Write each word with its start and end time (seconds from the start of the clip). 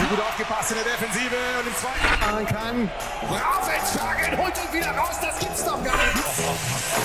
sie 0.00 0.06
gut 0.06 0.20
aufgepasst 0.20 0.70
in 0.70 0.76
der 0.80 0.88
Defensive 0.92 1.38
und 1.58 1.66
im 1.66 1.76
zweiten 1.82 2.20
machen 2.24 2.46
kann. 2.56 2.76
Raufenschagen 3.42 4.38
holt 4.40 4.56
ihn 4.62 4.72
wieder 4.78 4.92
raus, 5.00 5.16
das 5.20 5.38
gibt's 5.38 5.64
doch 5.64 5.82
gar 5.84 6.02
nicht. 6.14 6.24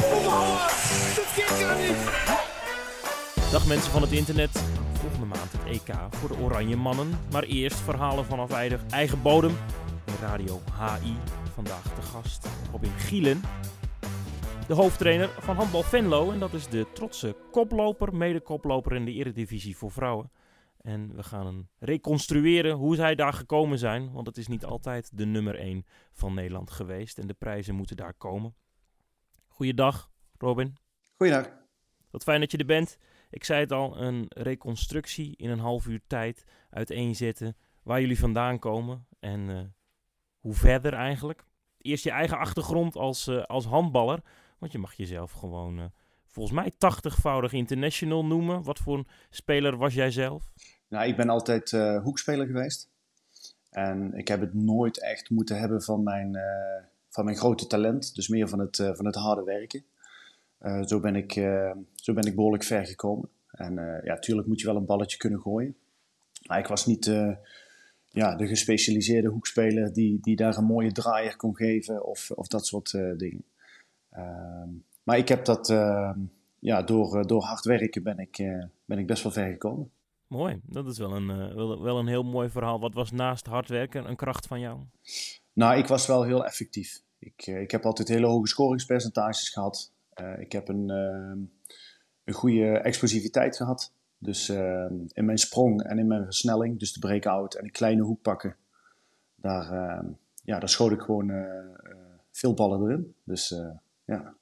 Oh, 0.04 0.60
das 1.16 1.29
geht 1.36 1.54
gar 1.60 1.76
niet. 1.76 1.97
Dag 3.52 3.66
mensen 3.66 3.92
van 3.92 4.02
het 4.02 4.12
internet. 4.12 4.63
Volgende 5.02 5.26
maand 5.26 5.52
het 5.52 5.66
EK 5.66 5.96
voor 6.10 6.29
de 6.29 6.38
Oranje 6.38 6.76
Mannen. 6.76 7.20
Maar 7.31 7.44
eerst 7.44 7.80
verhalen 7.80 8.26
vanaf 8.26 8.52
eigen 8.89 9.21
bodem. 9.21 9.57
Radio 10.21 10.62
HI. 10.80 11.18
Vandaag 11.54 11.84
de 11.84 12.02
gast 12.02 12.48
Robin 12.71 12.91
Gielen. 12.98 13.41
De 14.68 14.73
hoofdtrainer 14.73 15.30
van 15.39 15.55
Handbal 15.55 15.84
Venlo. 15.84 16.32
En 16.32 16.39
dat 16.39 16.54
is 16.54 16.68
de 16.68 16.86
trotse 16.93 17.36
koploper, 17.52 18.16
mede-koploper 18.16 18.96
in 18.96 19.05
de 19.05 19.12
Eredivisie 19.12 19.77
voor 19.77 19.91
vrouwen. 19.91 20.30
En 20.86 21.15
we 21.15 21.23
gaan 21.23 21.47
een 21.47 21.70
reconstrueren 21.79 22.75
hoe 22.75 22.95
zij 22.95 23.15
daar 23.15 23.34
gekomen 23.34 23.77
zijn. 23.77 24.12
Want 24.12 24.27
het 24.27 24.38
is 24.38 24.48
niet 24.48 24.66
altijd 24.66 25.17
de 25.17 25.26
nummer 25.26 25.55
1 25.55 25.85
van 26.12 26.34
Nederland 26.34 26.71
geweest. 26.71 27.17
En 27.17 27.27
de 27.27 27.34
prijzen 27.34 27.76
moeten 27.76 27.95
daar 27.95 28.13
komen. 28.13 28.55
Goeiedag, 29.48 30.12
Robin. 30.38 30.77
Goeiedag. 31.16 31.49
Wat 32.12 32.23
fijn 32.23 32.40
dat 32.40 32.52
je 32.52 32.57
er 32.57 32.66
bent. 32.66 32.98
Ik 33.29 33.43
zei 33.43 33.59
het 33.59 33.71
al, 33.71 34.02
een 34.02 34.26
reconstructie 34.29 35.35
in 35.38 35.49
een 35.49 35.59
half 35.59 35.88
uur 35.88 36.02
tijd 36.07 36.45
uiteenzetten 36.70 37.57
waar 37.84 38.02
jullie 38.02 38.20
vandaan 38.20 38.59
komen 38.59 39.07
en 39.20 39.49
uh, 39.49 39.62
hoe 40.40 40.54
verder 40.54 40.93
eigenlijk. 40.93 41.45
Eerst 41.77 42.04
je 42.04 42.12
eigen 42.12 42.38
achtergrond 42.38 42.95
als, 42.95 43.27
uh, 43.27 43.43
als 43.43 43.65
handballer, 43.65 44.20
want 44.57 44.71
je 44.71 44.77
mag 44.77 44.93
jezelf 44.93 45.31
gewoon 45.31 45.79
uh, 45.79 45.85
volgens 46.27 46.55
mij 46.55 46.71
80-voudig 46.73 47.52
international 47.52 48.26
noemen. 48.26 48.63
Wat 48.63 48.79
voor 48.79 48.98
een 48.98 49.07
speler 49.29 49.77
was 49.77 49.93
jij 49.93 50.12
zelf? 50.12 50.52
Nou, 50.95 51.08
ik 51.08 51.16
ben 51.16 51.30
altijd 51.30 51.72
hoekspeler 52.04 52.45
geweest. 52.45 52.90
En 53.70 54.13
ik 54.13 54.27
heb 54.27 54.40
het 54.40 54.54
nooit 54.54 54.99
echt 54.99 55.30
moeten 55.30 55.60
hebben 55.60 55.82
van 55.82 56.04
mijn, 56.04 56.38
van 57.10 57.26
mijn 57.26 57.38
grote 57.38 57.68
talent, 57.68 58.15
dus 58.15 58.27
meer 58.27 58.48
van 58.49 58.60
het, 58.60 58.76
van 58.76 59.05
het 59.05 59.16
harde 59.16 59.43
werken. 59.43 59.85
Zo, 60.88 60.99
ben 60.99 61.16
ik, 61.16 61.32
zo 61.96 62.13
ben 62.13 62.23
ik 62.23 62.35
behoorlijk 62.35 62.63
ver 62.63 62.85
gekomen. 62.85 63.29
En 63.51 64.01
ja, 64.03 64.19
tuurlijk 64.19 64.47
moet 64.47 64.59
je 64.59 64.66
wel 64.66 64.75
een 64.75 64.85
balletje 64.85 65.18
kunnen 65.18 65.40
gooien. 65.40 65.75
Maar 66.46 66.59
ik 66.59 66.68
was 66.68 66.85
niet 66.85 67.06
ja, 68.09 68.35
de 68.35 68.47
gespecialiseerde 68.47 69.28
hoekspeler 69.28 69.94
die, 69.94 70.19
die 70.22 70.35
daar 70.35 70.57
een 70.57 70.66
mooie 70.66 70.91
draaier 70.91 71.35
kon 71.35 71.56
geven 71.56 72.06
of, 72.06 72.31
of 72.31 72.47
dat 72.47 72.66
soort 72.66 72.91
dingen. 73.18 73.44
Ehm, 74.09 74.69
maar 75.03 75.18
ik 75.18 75.28
heb 75.28 75.46
dat, 75.46 75.69
ehm, 75.69 76.19
ja, 76.59 76.81
door, 76.81 77.28
door 77.28 77.44
hard 77.44 77.66
werken 77.66 78.03
ben 78.03 78.19
ik, 78.19 78.38
ben 78.85 79.00
ik 79.00 79.07
best 79.07 79.23
wel 79.23 79.31
ver 79.31 79.51
gekomen. 79.51 79.94
Mooi, 80.28 80.59
dat 80.63 80.88
is 80.88 80.97
wel 80.97 81.16
een, 81.16 81.56
wel, 81.56 81.81
wel 81.81 82.00
een 82.00 82.07
heel 82.07 82.23
mooi 82.23 82.50
verhaal. 82.50 82.79
Wat 82.79 82.94
was 82.94 83.12
naast 83.12 83.45
hard 83.45 83.69
werken 83.69 84.09
een 84.09 84.16
kracht 84.16 84.47
van 84.47 84.59
jou? 84.59 84.79
Nou, 85.53 85.78
ik 85.78 85.88
was 85.88 86.07
wel 86.07 86.23
heel 86.23 86.45
effectief. 86.45 87.01
Ik, 87.19 87.47
ik 87.47 87.72
heb 87.72 87.85
altijd 87.85 88.07
hele 88.07 88.28
hoge 88.28 88.47
scoringspercentages 88.47 89.50
gehad. 89.50 89.94
Uh, 90.16 90.40
ik 90.40 90.51
heb 90.51 90.67
een, 90.67 90.90
uh, 90.90 91.44
een 92.23 92.34
goede 92.34 92.78
explosiviteit 92.78 93.56
gehad. 93.56 93.94
Dus 94.17 94.50
uh, 94.50 94.85
in 95.07 95.25
mijn 95.25 95.38
sprong 95.38 95.84
en 95.84 96.00
in 96.00 96.07
mijn 96.07 96.23
versnelling, 96.23 96.79
dus 96.79 96.94
de 96.94 97.00
breakout 97.00 97.53
en 97.53 97.63
een 97.63 97.72
kleine 97.72 98.01
hoek 98.01 98.22
pakken, 98.22 98.56
daar, 99.35 100.03
ja, 100.44 100.59
daar 100.59 100.69
schoot 100.69 100.91
ik 100.91 101.01
gewoon 101.01 101.31
veel 102.31 102.53
ballen 102.53 102.81
erin. 102.81 103.16
Dus 103.23 103.56
ja. 104.06 104.35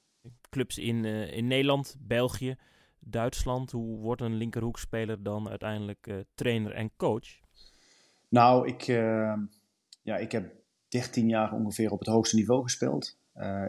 Clubs 0.50 0.78
in, 0.78 1.04
in 1.04 1.46
Nederland, 1.46 1.96
België, 1.98 2.56
Duitsland, 3.06 3.70
hoe 3.70 3.98
wordt 3.98 4.22
een 4.22 4.34
linkerhoekspeler 4.34 5.22
dan 5.22 5.48
uiteindelijk 5.48 6.24
trainer 6.34 6.72
en 6.72 6.90
coach? 6.96 7.28
Nou, 8.28 8.68
ik, 8.68 8.82
ja, 10.02 10.16
ik 10.16 10.32
heb 10.32 10.52
13 10.88 11.28
jaar 11.28 11.52
ongeveer 11.52 11.90
op 11.90 11.98
het 11.98 12.08
hoogste 12.08 12.36
niveau 12.36 12.62
gespeeld. 12.62 13.16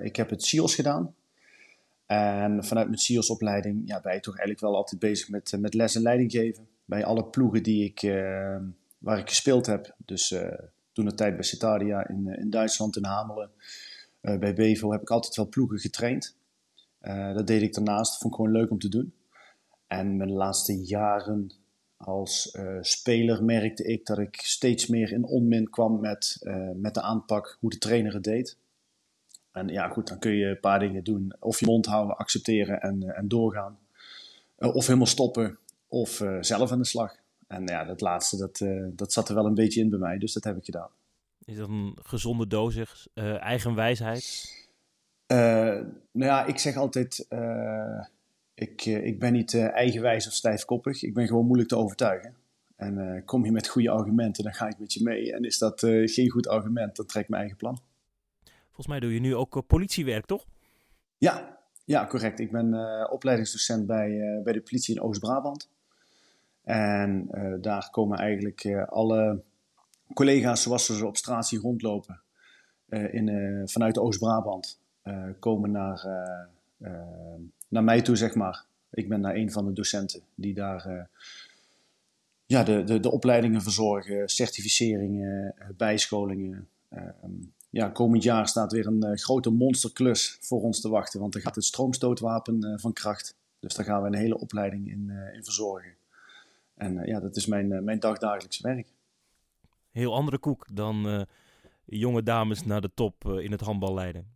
ik 0.02 0.16
heb 0.16 0.30
het 0.30 0.44
SEALS 0.44 0.76
gedaan, 0.76 1.16
en 2.06 2.64
vanuit 2.64 2.88
mijn 2.88 3.00
SIOS-opleiding 3.00 3.82
ja, 3.86 4.02
ben 4.02 4.14
je 4.14 4.20
toch 4.20 4.38
eigenlijk 4.38 4.60
wel 4.60 4.76
altijd 4.76 5.02
bezig 5.02 5.30
met, 5.30 5.54
eh, 5.54 5.60
met 5.60 5.74
les 5.74 5.96
en 5.96 6.02
leiding 6.02 6.32
geven. 6.32 6.68
Bij 6.86 7.06
alle 7.06 7.26
ploegen 7.26 7.64
die 7.64 7.84
ik, 7.84 8.02
waar 8.98 9.18
ik 9.18 9.30
gespeeld 9.30 9.66
heb. 9.66 9.96
Dus 9.98 10.36
toen 10.92 11.06
de 11.06 11.14
tijd 11.14 11.34
bij 11.34 11.44
Citadia 11.44 12.08
in, 12.08 12.28
in 12.28 12.50
Duitsland, 12.50 12.96
in 12.96 13.06
Hamelen. 13.06 13.50
Bij 14.22 14.54
Bevo 14.54 14.92
heb 14.92 15.02
ik 15.02 15.10
altijd 15.10 15.36
wel 15.36 15.48
ploegen 15.48 15.80
getraind. 15.80 16.36
dat 17.34 17.48
deed 17.48 17.62
ik 17.62 17.74
daarnaast, 17.74 18.18
vond 18.18 18.34
ik 18.34 18.40
gewoon 18.40 18.56
leuk 18.56 18.72
om 18.72 18.80
te 18.80 18.90
doen. 18.90 19.14
En 19.88 20.18
mijn 20.18 20.32
laatste 20.32 20.86
jaren 20.86 21.52
als 21.98 22.58
speler 22.82 23.44
merkte 23.44 23.84
ik 23.84 24.06
dat 24.06 24.18
ik 24.18 24.36
steeds 24.36 24.88
meer 24.88 25.12
in 25.12 25.26
onmin 25.26 25.70
kwam 25.70 26.00
met, 26.00 26.42
met 26.76 26.94
de 26.94 27.02
aanpak, 27.02 27.58
hoe 27.60 27.70
de 27.70 27.78
trainer 27.78 28.14
het 28.14 28.24
deed. 28.24 28.58
En 29.56 29.68
ja, 29.68 29.88
goed, 29.88 30.08
dan 30.08 30.20
kun 30.20 30.32
je 30.32 30.46
een 30.46 30.60
paar 30.60 30.80
dingen 30.80 31.04
doen. 31.04 31.34
Of 31.40 31.60
je 31.60 31.66
mond 31.66 31.86
houden, 31.86 32.18
accepteren 32.18 32.82
en, 32.82 33.04
eh, 33.04 33.18
en 33.18 33.28
doorgaan. 33.28 33.80
Eh, 34.56 34.76
of 34.76 34.86
helemaal 34.86 35.08
stoppen, 35.08 35.58
of 35.88 36.24
zelf 36.40 36.72
aan 36.72 36.78
de 36.78 36.86
slag. 36.86 37.16
En 37.48 37.66
ja, 37.66 37.84
dat 37.84 38.02
laatste, 38.02 38.38
dat, 38.38 38.66
dat 38.98 39.14
zat 39.14 39.30
er 39.30 39.36
wel 39.36 39.46
een 39.46 39.54
beetje 39.54 39.82
in 39.82 39.90
bij 39.90 40.00
mij, 40.00 40.18
dus 40.18 40.34
dat 40.34 40.44
heb 40.44 40.58
ik 40.58 40.66
gedaan. 40.66 40.90
Is 41.46 41.58
dat 41.58 41.70
een 41.70 41.98
gezonde 42.02 42.48
dosis 42.48 43.08
eigen 43.40 43.76
wijsheid? 43.76 44.54
nou 45.28 45.92
ja, 46.12 46.46
ik 46.46 46.58
zeg 46.60 46.76
altijd, 46.76 47.28
ik, 48.56 48.86
ik 48.86 49.20
ben 49.20 49.34
niet 49.34 49.56
eigenwijs 49.56 50.28
of 50.28 50.34
stijfkoppig. 50.34 51.04
Ik 51.04 51.14
ben 51.14 51.28
gewoon 51.28 51.46
moeilijk 51.46 51.70
te 51.70 51.78
overtuigen. 51.78 52.36
En 52.76 53.22
kom 53.26 53.46
je 53.46 53.52
met 53.52 53.68
goede 53.68 53.90
argumenten, 53.90 54.44
dan 54.44 54.54
ga 54.54 54.68
ik 54.68 54.80
met 54.80 54.94
je 54.94 55.04
mee. 55.04 55.34
En 55.34 55.44
is 55.44 55.58
dat 55.58 55.80
geen 56.06 56.30
goed 56.30 56.48
argument, 56.48 56.96
dan 56.96 57.06
trek 57.06 57.24
ik 57.24 57.30
mijn 57.30 57.42
eigen 57.42 57.58
plan. 57.58 57.80
Volgens 58.76 58.96
mij 58.96 59.00
doe 59.00 59.14
je 59.14 59.20
nu 59.20 59.36
ook 59.36 59.56
eh, 59.56 59.62
politiewerk, 59.68 60.26
toch? 60.26 60.46
Ja, 61.18 61.58
ja 61.86 62.08
correct. 62.08 62.40
Ik 62.40 62.52
ben 62.52 62.74
uh, 62.74 63.08
opleidingsdocent 63.10 63.86
bij, 63.86 64.10
uh, 64.10 64.44
bij 64.44 64.54
de 64.54 64.62
politie 64.62 64.96
in 64.96 65.02
Oost-Brabant. 65.02 65.70
En 66.64 67.28
uh, 67.32 67.54
daar 67.62 67.90
komen 67.92 68.18
eigenlijk 68.18 68.86
alle 68.90 69.44
collega's 70.14 70.62
zoals 70.62 70.86
ze 70.86 71.06
op 71.06 71.18
straat 71.18 71.48
zien 71.48 71.60
rondlopen 71.60 72.22
in, 72.90 73.62
vanuit 73.66 73.98
Oost-Brabant 73.98 74.80
komen 75.40 75.72
naar, 75.72 76.08
naar 77.76 77.84
mij 77.84 78.02
toe, 78.02 78.16
zeg 78.16 78.36
maar. 78.36 78.66
Ik 78.92 79.10
ben 79.10 79.22
daar 79.22 79.36
een 79.36 79.52
van 79.52 79.66
de 79.66 79.74
docenten 79.74 80.22
die 80.36 80.54
daar 80.54 81.10
ja, 82.46 82.64
de, 82.64 82.84
de, 82.84 83.00
de 83.00 83.12
opleidingen 83.12 83.62
verzorgen, 83.62 84.30
certificeringen, 84.30 85.56
bijscholingen. 85.78 86.68
Ehm, 86.90 87.32
ja, 87.70 87.90
komend 87.90 88.24
jaar 88.24 88.48
staat 88.48 88.72
weer 88.72 88.88
een 88.88 89.06
uh, 89.06 89.18
grote 89.18 89.50
monsterklus 89.50 90.38
voor 90.42 90.62
ons 90.62 90.82
te 90.82 90.90
wachten. 90.90 91.20
Want 91.20 91.36
er 91.36 91.42
gaat 91.42 91.56
het 91.56 91.64
stroomstootwapen 91.64 92.80
van 92.80 92.94
kracht. 92.94 93.36
Dus 93.60 93.74
daar 93.74 93.86
gaan 93.86 94.02
we 94.02 94.08
een 94.08 94.16
hele 94.16 94.40
opleiding 94.40 94.92
in, 94.92 95.12
in 95.34 95.44
verzorgen. 95.44 95.94
En 96.76 97.06
ja, 97.06 97.20
dat 97.20 97.36
is 97.36 97.46
mijn, 97.46 97.84
mijn 97.84 98.00
dagdagelijkse 98.00 98.64
werk. 98.64 98.88
Heel 99.92 100.16
andere 100.16 100.38
koek 100.38 100.66
dan 100.74 101.28
jonge 101.86 102.24
dames 102.24 102.66
naar 102.66 102.82
de 102.82 102.92
top 102.94 103.26
in 103.26 103.52
het 103.52 103.62
handbal 103.62 103.94
leiden. 103.94 104.35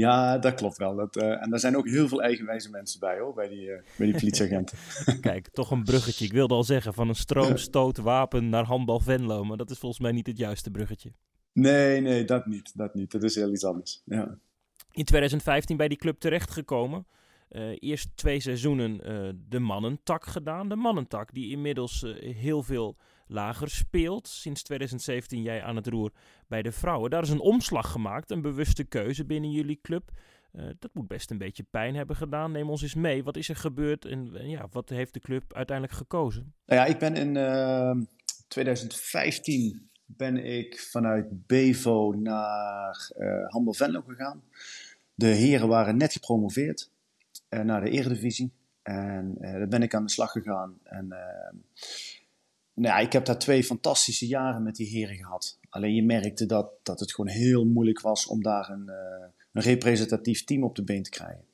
Ja, 0.00 0.38
dat 0.38 0.54
klopt 0.54 0.76
wel. 0.76 0.94
Dat, 0.94 1.16
en 1.16 1.50
daar 1.50 1.58
zijn 1.58 1.76
ook 1.76 1.88
heel 1.88 2.08
veel 2.08 2.22
eigenwijze 2.22 2.70
mensen 2.70 3.00
bij 3.00 3.18
hoor, 3.18 3.34
bij 3.34 3.48
die, 3.48 3.66
bij 3.96 4.06
die 4.06 4.12
politieagenten. 4.12 4.78
Kijk, 5.20 5.48
toch 5.48 5.70
een 5.70 5.84
bruggetje. 5.84 6.24
Ik 6.24 6.32
wilde 6.32 6.54
al 6.54 6.64
zeggen, 6.64 6.94
van 6.94 7.08
een 7.08 7.14
stroomstootwapen 7.14 8.48
naar 8.54 8.64
handbal 8.64 9.00
Venlo. 9.00 9.44
Maar 9.44 9.56
dat 9.56 9.70
is 9.70 9.78
volgens 9.78 10.00
mij 10.00 10.12
niet 10.12 10.26
het 10.26 10.38
juiste 10.38 10.70
bruggetje. 10.70 11.12
Nee, 11.52 12.00
nee, 12.00 12.24
dat 12.24 12.46
niet. 12.46 12.76
Dat 12.76 12.94
niet. 12.94 13.10
Dat 13.10 13.22
is 13.22 13.34
heel 13.34 13.52
iets 13.52 13.64
anders. 13.64 14.02
Ja. 14.04 14.38
In 14.92 15.04
2015 15.04 15.76
bij 15.76 15.88
die 15.88 15.98
club 15.98 16.20
terechtgekomen. 16.20 17.06
Uh, 17.50 17.76
eerst 17.78 18.16
twee 18.16 18.40
seizoenen 18.40 18.98
de 19.48 19.58
mannentak 19.58 20.26
gedaan. 20.26 20.68
De 20.68 20.76
mannentak 20.76 21.34
die 21.34 21.50
inmiddels 21.50 22.04
heel 22.20 22.62
veel 22.62 22.96
lager 23.30 23.70
speelt. 23.70 24.28
Sinds 24.28 24.62
2017 24.62 25.42
jij 25.42 25.62
aan 25.62 25.76
het 25.76 25.86
roer 25.86 26.12
bij 26.46 26.62
de 26.62 26.72
vrouwen. 26.72 27.10
Daar 27.10 27.22
is 27.22 27.30
een 27.30 27.40
omslag 27.40 27.90
gemaakt, 27.90 28.30
een 28.30 28.42
bewuste 28.42 28.84
keuze 28.84 29.24
binnen 29.24 29.50
jullie 29.50 29.78
club. 29.82 30.10
dat 30.78 30.94
moet 30.94 31.08
best 31.08 31.30
een 31.30 31.38
beetje 31.38 31.62
pijn 31.70 31.94
hebben 31.94 32.16
gedaan. 32.16 32.52
Neem 32.52 32.70
ons 32.70 32.82
eens 32.82 32.94
mee. 32.94 33.24
Wat 33.24 33.36
is 33.36 33.48
er 33.48 33.56
gebeurd 33.56 34.04
en 34.04 34.48
ja, 34.48 34.68
wat 34.70 34.88
heeft 34.88 35.14
de 35.14 35.20
club 35.20 35.54
uiteindelijk 35.54 35.96
gekozen? 35.96 36.54
Nou 36.66 36.80
ja, 36.80 36.86
ik 36.86 36.98
ben 36.98 37.14
in 37.16 37.34
2015 38.48 39.90
ben 40.16 40.44
ik 40.44 40.80
vanuit 40.80 41.46
Bevo 41.46 42.12
naar 42.12 43.10
uh, 43.18 43.48
Handel 43.48 43.74
Venlo 43.74 44.00
gegaan. 44.00 44.42
De 45.14 45.26
heren 45.26 45.68
waren 45.68 45.96
net 45.96 46.12
gepromoveerd 46.12 46.90
naar 47.48 47.84
de 47.84 47.90
Eredivisie. 47.90 48.52
En 48.82 49.34
daar 49.38 49.68
ben 49.68 49.82
ik 49.82 49.94
aan 49.94 50.04
de 50.04 50.10
slag 50.10 50.30
gegaan. 50.32 50.78
En 50.82 51.14
nou 52.80 53.02
ik 53.02 53.12
heb 53.12 53.24
daar 53.24 53.38
twee 53.38 53.64
fantastische 53.64 54.26
jaren 54.26 54.62
met 54.62 54.76
die 54.76 54.86
heren 54.86 55.16
gehad. 55.16 55.58
Alleen 55.68 55.94
je 55.94 56.02
merkte 56.02 56.46
dat, 56.46 56.70
dat 56.82 57.00
het 57.00 57.14
gewoon 57.14 57.30
heel 57.30 57.64
moeilijk 57.64 58.00
was 58.00 58.26
om 58.26 58.42
daar 58.42 58.70
een, 58.70 58.90
een 59.52 59.62
representatief 59.62 60.44
team 60.44 60.64
op 60.64 60.76
de 60.76 60.82
been 60.82 61.02
te 61.02 61.10
krijgen. 61.10 61.44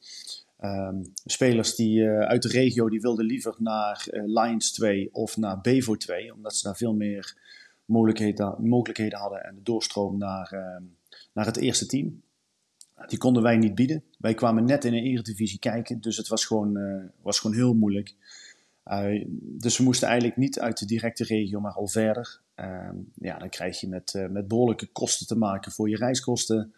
Um, 0.61 1.13
spelers 1.25 1.75
die 1.75 2.09
uit 2.09 2.43
de 2.43 2.49
regio 2.49 2.89
die 2.89 3.01
wilden 3.01 3.25
liever 3.25 3.55
naar 3.59 4.07
Lions 4.11 4.73
2 4.73 5.09
of 5.13 5.37
naar 5.37 5.61
Bevo 5.61 5.97
2, 5.97 6.35
omdat 6.35 6.57
ze 6.57 6.63
daar 6.63 6.77
veel 6.77 6.95
meer 6.95 7.37
mogelijkheden, 7.85 8.55
mogelijkheden 8.59 9.19
hadden 9.19 9.45
en 9.45 9.55
de 9.55 9.63
doorstroom 9.63 10.19
naar, 10.19 10.53
ehm, 10.53 10.83
naar 11.33 11.47
het 11.47 11.57
eerste 11.57 11.87
team. 11.87 12.23
Die 13.07 13.19
konden 13.19 13.43
wij 13.43 13.57
niet 13.57 13.75
bieden. 13.75 14.05
Wij 14.19 14.35
kwamen 14.35 14.65
net 14.65 14.85
in 14.85 14.95
een 14.95 15.05
eredivisie 15.05 15.59
kijken, 15.59 16.01
dus 16.01 16.17
het 16.17 16.29
was 16.29 16.45
gewoon, 16.45 16.79
was 17.23 17.39
gewoon 17.39 17.57
heel 17.57 17.75
moeilijk. 17.75 18.15
Uh, 18.89 19.25
dus 19.41 19.79
we 19.79 19.85
moesten 19.85 20.09
eigenlijk 20.09 20.39
niet 20.39 20.61
uit 20.61 20.79
de 20.79 20.87
directe 20.87 21.25
regio, 21.25 21.61
maar 21.61 21.73
al 21.73 21.89
verder. 21.89 22.41
Uh, 22.57 22.89
ja, 23.15 23.39
dan 23.39 23.49
krijg 23.49 23.81
je 23.81 23.89
met, 23.89 24.15
uh, 24.17 24.27
met 24.27 24.49
behoorlijke 24.49 24.87
kosten 24.87 25.27
te 25.27 25.37
maken 25.37 25.73
voor 25.73 25.89
je 25.89 25.97
reiskosten. 25.97 26.75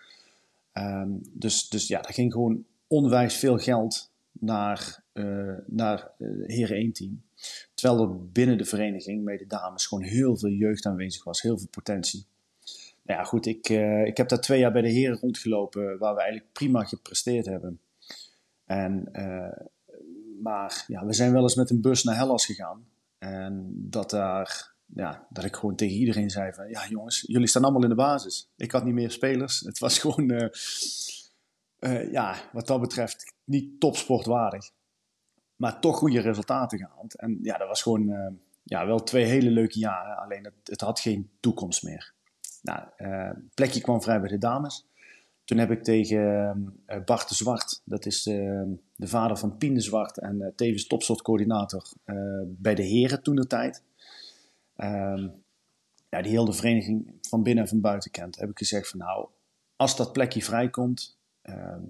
Ehm, 0.72 1.10
dus, 1.32 1.68
dus 1.68 1.88
ja, 1.88 2.04
er 2.04 2.14
ging 2.14 2.32
gewoon 2.32 2.64
onwijs 2.86 3.34
veel 3.34 3.58
geld 3.58 4.10
naar, 4.32 5.02
naar 5.66 6.10
Heren 6.46 6.76
1 6.76 6.92
team. 6.92 7.22
Terwijl 7.74 8.02
er 8.02 8.30
binnen 8.32 8.58
de 8.58 8.64
vereniging, 8.64 9.24
met 9.24 9.38
de 9.38 9.46
dames, 9.46 9.86
gewoon 9.86 10.04
heel 10.04 10.36
veel 10.36 10.50
jeugd 10.50 10.86
aanwezig 10.86 11.24
was, 11.24 11.42
heel 11.42 11.58
veel 11.58 11.68
potentie. 11.70 12.26
Nou 13.08 13.20
ja, 13.20 13.24
goed, 13.24 13.46
ik, 13.46 13.68
uh, 13.68 14.06
ik 14.06 14.16
heb 14.16 14.28
daar 14.28 14.40
twee 14.40 14.58
jaar 14.58 14.72
bij 14.72 14.82
de 14.82 14.88
heren 14.88 15.18
rondgelopen, 15.18 15.98
waar 15.98 16.14
we 16.14 16.20
eigenlijk 16.20 16.52
prima 16.52 16.84
gepresteerd 16.84 17.46
hebben. 17.46 17.80
En, 18.64 19.08
uh, 19.12 19.66
maar 20.42 20.84
ja, 20.86 21.04
we 21.04 21.12
zijn 21.12 21.32
wel 21.32 21.42
eens 21.42 21.54
met 21.54 21.70
een 21.70 21.80
bus 21.80 22.04
naar 22.04 22.16
Hellas 22.16 22.46
gegaan. 22.46 22.86
En 23.18 23.72
dat 23.74 24.10
daar, 24.10 24.72
ja, 24.86 25.26
dat 25.30 25.44
ik 25.44 25.56
gewoon 25.56 25.76
tegen 25.76 25.96
iedereen 25.96 26.30
zei 26.30 26.52
van, 26.52 26.68
ja 26.68 26.88
jongens, 26.88 27.24
jullie 27.26 27.48
staan 27.48 27.62
allemaal 27.62 27.82
in 27.82 27.88
de 27.88 27.94
basis. 27.94 28.50
Ik 28.56 28.70
had 28.70 28.84
niet 28.84 28.94
meer 28.94 29.10
spelers. 29.10 29.60
Het 29.70 29.78
was 29.78 29.98
gewoon, 29.98 30.30
uh, 30.30 32.12
ja, 32.12 32.36
wat 32.52 32.66
dat 32.66 32.80
betreft, 32.80 33.34
niet 33.44 33.80
topsportwaardig. 33.80 34.70
Maar 35.56 35.80
toch 35.80 35.96
goede 35.96 36.20
resultaten 36.20 36.78
gehaald. 36.78 37.16
En 37.16 37.38
ja, 37.42 37.56
dat 37.56 37.68
was 37.68 37.82
gewoon 37.82 38.38
ja, 38.62 38.86
wel 38.86 39.02
twee 39.02 39.24
hele 39.24 39.50
leuke 39.50 39.78
jaren. 39.78 40.16
Alleen 40.16 40.44
het, 40.44 40.54
het 40.64 40.80
had 40.80 41.00
geen 41.00 41.30
toekomst 41.40 41.82
meer. 41.82 42.12
Nou, 42.62 42.88
plekje 43.54 43.80
kwam 43.80 44.02
vrij 44.02 44.20
bij 44.20 44.28
de 44.28 44.38
dames. 44.38 44.88
Toen 45.48 45.58
heb 45.58 45.70
ik 45.70 45.82
tegen 45.82 46.18
uh, 46.86 47.04
Bart 47.04 47.28
de 47.28 47.34
Zwart, 47.34 47.80
dat 47.84 48.06
is 48.06 48.22
de, 48.22 48.74
de 48.96 49.06
vader 49.06 49.36
van 49.36 49.56
Pien 49.56 49.74
de 49.74 49.80
Zwart 49.80 50.18
en 50.18 50.40
uh, 50.40 50.46
tevens 50.56 50.86
topsoortcoördinator 50.86 51.92
bij 52.46 52.74
de 52.74 52.82
heren 52.82 53.22
toen 53.22 53.36
de 53.36 53.46
tijd. 53.46 53.82
Ehm, 54.76 55.28
ja, 56.08 56.22
die 56.22 56.30
heel 56.30 56.44
de 56.44 56.52
vereniging 56.52 57.14
van 57.20 57.42
binnen 57.42 57.64
en 57.64 57.70
van 57.70 57.80
buiten 57.80 58.10
kent. 58.10 58.38
Heb 58.38 58.50
ik 58.50 58.58
gezegd 58.58 58.88
van 58.88 58.98
nou, 58.98 59.28
als 59.76 59.96
dat 59.96 60.12
plekje 60.12 60.42
vrijkomt, 60.42 61.18
ehm, 61.42 61.82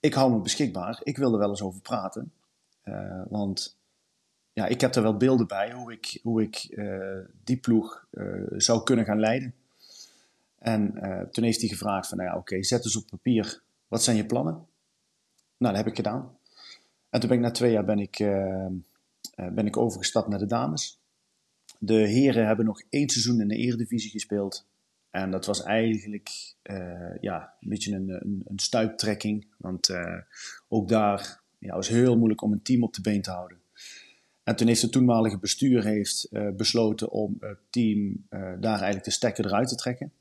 ik 0.00 0.14
hou 0.14 0.32
me 0.32 0.40
beschikbaar. 0.40 1.00
Ik 1.02 1.16
wil 1.16 1.32
er 1.32 1.38
wel 1.38 1.50
eens 1.50 1.62
over 1.62 1.80
praten. 1.80 2.32
want 3.28 3.76
ja, 4.52 4.66
ik 4.66 4.80
heb 4.80 4.94
er 4.94 5.02
wel 5.02 5.16
beelden 5.16 5.46
bij 5.46 5.72
hoe 5.72 5.92
ik, 5.92 6.20
hoe 6.22 6.42
ik 6.42 6.82
die 7.44 7.56
ploeg 7.56 8.06
zou 8.56 8.82
kunnen 8.82 9.04
gaan 9.04 9.20
leiden. 9.20 9.54
En 10.62 10.92
uh, 10.96 11.20
toen 11.20 11.44
heeft 11.44 11.60
hij 11.60 11.68
gevraagd 11.68 12.08
van, 12.08 12.18
nou 12.18 12.30
ja, 12.30 12.36
oké, 12.36 12.62
zet 12.62 12.84
eens 12.84 12.96
op 12.96 13.06
papier, 13.06 13.62
wat 13.88 14.02
zijn 14.02 14.16
je 14.16 14.26
plannen? 14.26 14.54
Nou, 15.56 15.74
dat 15.74 15.76
heb 15.76 15.86
ik 15.86 15.96
gedaan. 15.96 16.36
En 17.10 17.20
toen 17.20 17.28
ben 17.28 17.38
ik 17.38 17.44
na 17.44 17.50
twee 17.50 17.72
jaar 17.72 17.84
ben 17.84 17.98
ik, 17.98 18.18
uh, 18.18 18.66
ben 19.34 19.66
ik 19.66 19.76
overgestapt 19.76 20.28
naar 20.28 20.38
de 20.38 20.46
dames. 20.46 21.00
De 21.78 21.94
heren 21.94 22.46
hebben 22.46 22.64
nog 22.64 22.82
één 22.88 23.08
seizoen 23.08 23.40
in 23.40 23.48
de 23.48 23.56
eredivisie 23.56 24.10
gespeeld. 24.10 24.66
En 25.10 25.30
dat 25.30 25.46
was 25.46 25.62
eigenlijk 25.62 26.54
ja, 27.20 27.54
een 27.60 27.68
beetje 27.68 27.94
een, 27.94 28.08
een, 28.08 28.42
een 28.44 28.58
stuiptrekking. 28.58 29.46
Want 29.56 29.90
ook 30.68 30.88
daar 30.88 31.40
ja, 31.58 31.74
was 31.74 31.88
heel 31.88 32.16
moeilijk 32.16 32.42
om 32.42 32.52
een 32.52 32.62
team 32.62 32.82
op 32.82 32.94
de 32.94 33.00
been 33.00 33.22
te 33.22 33.30
houden. 33.30 33.58
En 34.42 34.56
toen 34.56 34.66
heeft 34.66 34.82
het 34.82 34.92
toenmalige 34.92 35.38
bestuur 35.38 35.84
heeft, 35.84 36.28
besloten 36.56 37.10
om 37.10 37.36
het 37.40 37.58
team 37.70 38.26
daar 38.30 38.62
eigenlijk 38.62 39.04
de 39.04 39.10
stekker 39.10 39.46
eruit 39.46 39.68
te 39.68 39.74
trekken. 39.74 40.12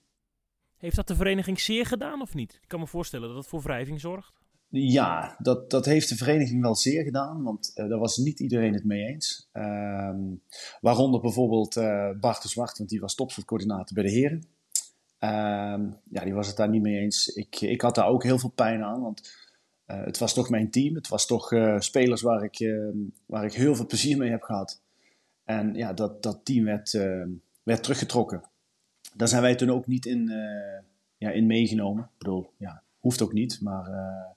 Heeft 0.81 0.95
dat 0.95 1.07
de 1.07 1.15
vereniging 1.15 1.59
zeer 1.59 1.85
gedaan 1.85 2.21
of 2.21 2.33
niet? 2.33 2.53
Ik 2.61 2.67
kan 2.67 2.79
me 2.79 2.87
voorstellen 2.87 3.27
dat 3.27 3.37
het 3.37 3.47
voor 3.47 3.61
wrijving 3.61 3.99
zorgt. 3.99 4.33
Ja, 4.67 5.35
dat, 5.39 5.69
dat 5.69 5.85
heeft 5.85 6.09
de 6.09 6.15
vereniging 6.15 6.61
wel 6.61 6.75
zeer 6.75 7.03
gedaan, 7.03 7.43
want 7.43 7.71
uh, 7.75 7.89
daar 7.89 7.99
was 7.99 8.17
niet 8.17 8.39
iedereen 8.39 8.73
het 8.73 8.83
mee 8.83 9.05
eens. 9.05 9.49
Uh, 9.53 10.15
waaronder 10.79 11.21
bijvoorbeeld 11.21 11.75
uh, 11.77 12.09
Bart 12.19 12.41
de 12.41 12.47
Zwart, 12.47 12.77
want 12.77 12.89
die 12.89 12.99
was 12.99 13.15
topsportcoördinator 13.15 13.93
bij 13.93 14.03
de 14.03 14.09
heren. 14.09 14.43
Uh, 15.19 15.93
ja, 16.09 16.23
die 16.23 16.33
was 16.33 16.47
het 16.47 16.57
daar 16.57 16.69
niet 16.69 16.81
mee 16.81 16.99
eens. 16.99 17.27
Ik, 17.27 17.61
ik 17.61 17.81
had 17.81 17.95
daar 17.95 18.07
ook 18.07 18.23
heel 18.23 18.39
veel 18.39 18.51
pijn 18.55 18.83
aan, 18.83 19.01
want 19.01 19.31
eh, 19.85 20.03
het 20.03 20.17
was 20.17 20.33
toch 20.33 20.49
mijn 20.49 20.71
team. 20.71 20.95
Het 20.95 21.07
was 21.07 21.25
toch 21.25 21.53
spelers 21.77 22.21
waar 22.21 22.43
ik, 22.43 22.59
ehm, 22.59 22.97
waar 23.25 23.45
ik 23.45 23.53
heel 23.53 23.75
veel 23.75 23.85
plezier 23.85 24.17
mee 24.17 24.29
heb 24.29 24.41
gehad. 24.41 24.81
En 25.43 25.73
ja, 25.73 25.93
dat, 25.93 26.23
dat 26.23 26.45
team 26.45 26.65
werd, 26.65 26.91
werd 27.63 27.83
teruggetrokken 27.83 28.50
daar 29.15 29.27
zijn 29.27 29.41
wij 29.41 29.55
toen 29.55 29.69
ook 29.69 29.87
niet 29.87 30.05
in, 30.05 30.29
uh, 30.29 30.79
ja, 31.17 31.29
in 31.29 31.45
meegenomen. 31.45 32.03
Ik 32.03 32.17
bedoel, 32.17 32.51
ja, 32.57 32.83
hoeft 32.99 33.21
ook 33.21 33.33
niet, 33.33 33.61
maar 33.61 33.89
uh, 33.89 34.29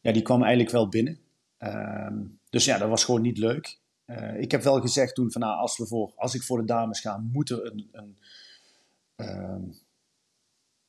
ja, 0.00 0.12
die 0.12 0.22
kwam 0.22 0.40
eigenlijk 0.40 0.72
wel 0.72 0.88
binnen. 0.88 1.18
Uh, 1.58 2.10
dus 2.50 2.64
ja, 2.64 2.78
dat 2.78 2.88
was 2.88 3.04
gewoon 3.04 3.22
niet 3.22 3.38
leuk. 3.38 3.78
Uh, 4.06 4.40
ik 4.40 4.50
heb 4.50 4.62
wel 4.62 4.80
gezegd 4.80 5.14
toen 5.14 5.32
van 5.32 5.40
nou, 5.40 5.58
als, 5.58 5.78
we 5.78 5.86
voor, 5.86 6.12
als 6.16 6.34
ik 6.34 6.42
voor 6.42 6.58
de 6.58 6.64
dames 6.64 7.00
ga, 7.00 7.18
moet 7.18 7.50
er 7.50 7.66
een, 7.66 8.16
ehm, 9.16 9.62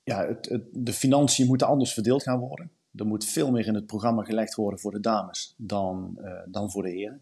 ja, 0.03 0.37
de 0.71 0.93
financiën 0.93 1.47
moeten 1.47 1.67
anders 1.67 1.93
verdeeld 1.93 2.23
gaan 2.23 2.39
worden. 2.39 2.71
Er 2.95 3.05
moet 3.05 3.25
veel 3.25 3.51
meer 3.51 3.67
in 3.67 3.75
het 3.75 3.85
programma 3.85 4.23
gelegd 4.23 4.55
worden 4.55 4.79
voor 4.79 4.91
de 4.91 4.99
dames 4.99 5.53
dan, 5.57 6.19
dan 6.47 6.71
voor 6.71 6.83
de 6.83 6.89
heren. 6.89 7.21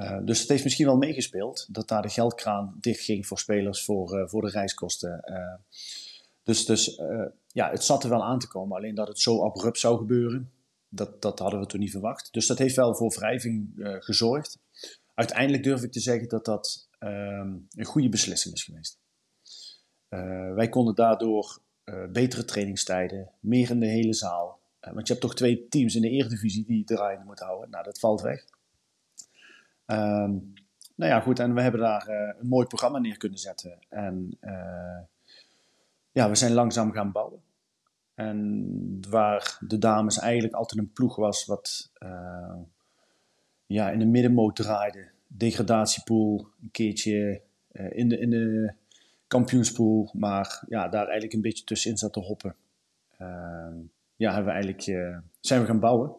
Uh, 0.00 0.18
dus 0.22 0.40
het 0.40 0.48
heeft 0.48 0.64
misschien 0.64 0.86
wel 0.86 0.96
meegespeeld 0.96 1.66
dat 1.70 1.88
daar 1.88 2.02
de 2.02 2.08
geldkraan 2.08 2.74
dicht 2.80 3.00
ging 3.00 3.26
voor 3.26 3.38
spelers 3.38 3.84
voor, 3.84 4.18
uh, 4.18 4.28
voor 4.28 4.42
de 4.42 4.50
reiskosten. 4.50 5.22
Uh, 5.24 5.54
dus 6.42 6.64
dus 6.64 7.00
ja, 7.46 7.70
het 7.70 7.84
zat 7.84 8.02
er 8.02 8.10
wel 8.10 8.24
aan 8.24 8.38
te 8.38 8.48
komen. 8.48 8.76
Alleen 8.76 8.94
dat 8.94 9.08
het 9.08 9.18
zo 9.18 9.44
abrupt 9.44 9.78
zou 9.78 9.98
gebeuren, 9.98 10.50
dat, 10.88 11.22
dat 11.22 11.38
hadden 11.38 11.60
we 11.60 11.66
toen 11.66 11.80
niet 11.80 11.90
verwacht. 11.90 12.32
Dus 12.32 12.46
dat 12.46 12.58
heeft 12.58 12.76
wel 12.76 12.94
voor 12.94 13.10
wrijving 13.10 13.72
gezorgd. 13.98 14.58
Uiteindelijk 15.14 15.62
durf 15.62 15.82
ik 15.82 15.92
te 15.92 16.00
zeggen 16.00 16.28
dat 16.28 16.44
dat 16.44 16.88
ehm, 16.98 17.56
een 17.74 17.84
goede 17.84 18.08
beslissing 18.08 18.54
is 18.54 18.64
geweest. 18.64 18.98
wij 20.54 20.68
konden 20.68 20.94
daardoor 20.94 21.58
betere 22.08 22.44
trainingstijden, 22.44 23.30
meer 23.40 23.70
in 23.70 23.80
de 23.80 23.86
hele 23.86 24.14
zaal. 24.14 24.60
want 24.80 25.06
je 25.06 25.12
hebt 25.12 25.24
toch 25.24 25.34
twee 25.34 25.68
teams 25.68 25.94
in 25.94 26.02
de 26.02 26.10
Eredivisie 26.10 26.64
die 26.64 26.78
je 26.78 26.84
draaiende 26.84 27.24
moet 27.24 27.40
houden. 27.40 27.70
Nou, 27.70 27.84
dat 27.84 27.98
valt 27.98 28.20
weg. 28.20 28.44
Um, 29.90 30.52
nou 31.00 31.12
ja, 31.12 31.20
goed, 31.20 31.38
en 31.38 31.54
we 31.54 31.62
hebben 31.62 31.80
daar 31.80 32.08
uh, 32.08 32.34
een 32.40 32.48
mooi 32.48 32.66
programma 32.66 32.98
neer 32.98 33.16
kunnen 33.16 33.38
zetten. 33.38 33.78
En 33.88 34.38
uh, 34.40 34.98
ja, 36.12 36.28
we 36.28 36.34
zijn 36.34 36.52
langzaam 36.52 36.92
gaan 36.92 37.12
bouwen. 37.12 37.40
En 38.14 39.00
waar 39.10 39.58
de 39.60 39.78
dames 39.78 40.18
eigenlijk 40.18 40.54
altijd 40.54 40.80
een 40.80 40.92
ploeg 40.92 41.16
was 41.16 41.44
wat 41.44 41.90
uh, 41.98 42.56
ja, 43.66 43.90
in 43.90 43.98
de 43.98 44.06
middenmoot 44.06 44.56
draaide. 44.56 45.08
Degradatiepool, 45.26 46.48
een 46.62 46.70
keertje 46.70 47.42
in, 47.72 48.08
de, 48.08 48.18
in 48.18 48.30
de 48.30 48.72
kampioenspool. 49.26 50.10
Maar 50.12 50.64
ja, 50.68 50.88
daar 50.88 51.02
eigenlijk 51.02 51.32
een 51.32 51.40
beetje 51.40 51.64
tussenin 51.64 51.98
zat 51.98 52.12
te 52.12 52.20
hoppen. 52.20 52.56
Ehm, 53.18 53.74
ja, 54.16 54.34
hebben 54.34 54.54
we 54.54 54.60
eigenlijk, 54.60 54.82
zijn 55.40 55.60
we 55.60 55.66
gaan 55.66 55.80
bouwen. 55.80 56.16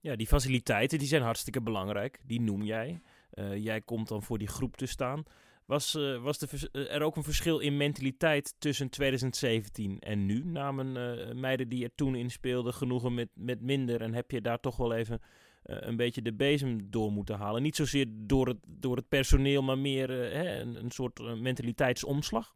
Ja, 0.00 0.16
die 0.16 0.26
faciliteiten 0.26 0.98
die 0.98 1.08
zijn 1.08 1.22
hartstikke 1.22 1.60
belangrijk. 1.60 2.20
Die 2.26 2.40
noem 2.40 2.62
jij. 2.62 3.00
Uh, 3.34 3.56
jij 3.56 3.80
komt 3.80 4.08
dan 4.08 4.22
voor 4.22 4.38
die 4.38 4.48
groep 4.48 4.76
te 4.76 4.86
staan. 4.86 5.22
Was, 5.64 5.94
uh, 5.94 6.22
was 6.22 6.38
de 6.38 6.68
uh, 6.72 6.94
er 6.94 7.02
ook 7.02 7.16
een 7.16 7.22
verschil 7.22 7.58
in 7.58 7.76
mentaliteit 7.76 8.54
tussen 8.58 8.88
2017 8.88 9.98
en 9.98 10.26
nu? 10.26 10.44
Namen 10.44 10.92
meiden 11.40 11.68
die 11.68 11.84
er 11.84 11.94
toen 11.94 12.14
in 12.14 12.30
speelden 12.30 12.74
genoegen 12.74 13.14
met, 13.14 13.28
met 13.34 13.60
minder? 13.60 14.00
En 14.00 14.14
heb 14.14 14.30
je 14.30 14.40
daar 14.40 14.60
toch 14.60 14.76
wel 14.76 14.94
even 14.94 15.20
een 15.62 15.96
beetje 15.96 16.22
de 16.22 16.32
bezem 16.32 16.90
door 16.90 17.12
moeten 17.12 17.36
halen? 17.36 17.62
Niet 17.62 17.76
zozeer 17.76 18.06
door 18.10 18.48
het, 18.48 18.58
door 18.66 18.96
het 18.96 19.08
personeel, 19.08 19.62
maar 19.62 19.78
meer 19.78 20.08
hè, 20.08 20.60
een, 20.60 20.84
een 20.84 20.90
soort 20.90 21.40
mentaliteitsomslag? 21.40 22.54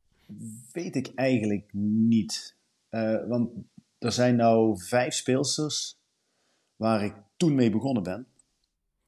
Weet 0.73 0.97
ik 0.97 1.12
eigenlijk 1.14 1.71
niet. 1.73 2.57
want 3.28 3.50
er 3.99 4.12
zijn 4.12 4.37
nou 4.37 4.78
vijf 4.78 5.14
speelsters 5.14 5.99
waar 6.76 7.04
ik 7.04 7.14
toen 7.37 7.54
mee 7.54 7.71
begonnen 7.71 8.02
ben. 8.02 8.26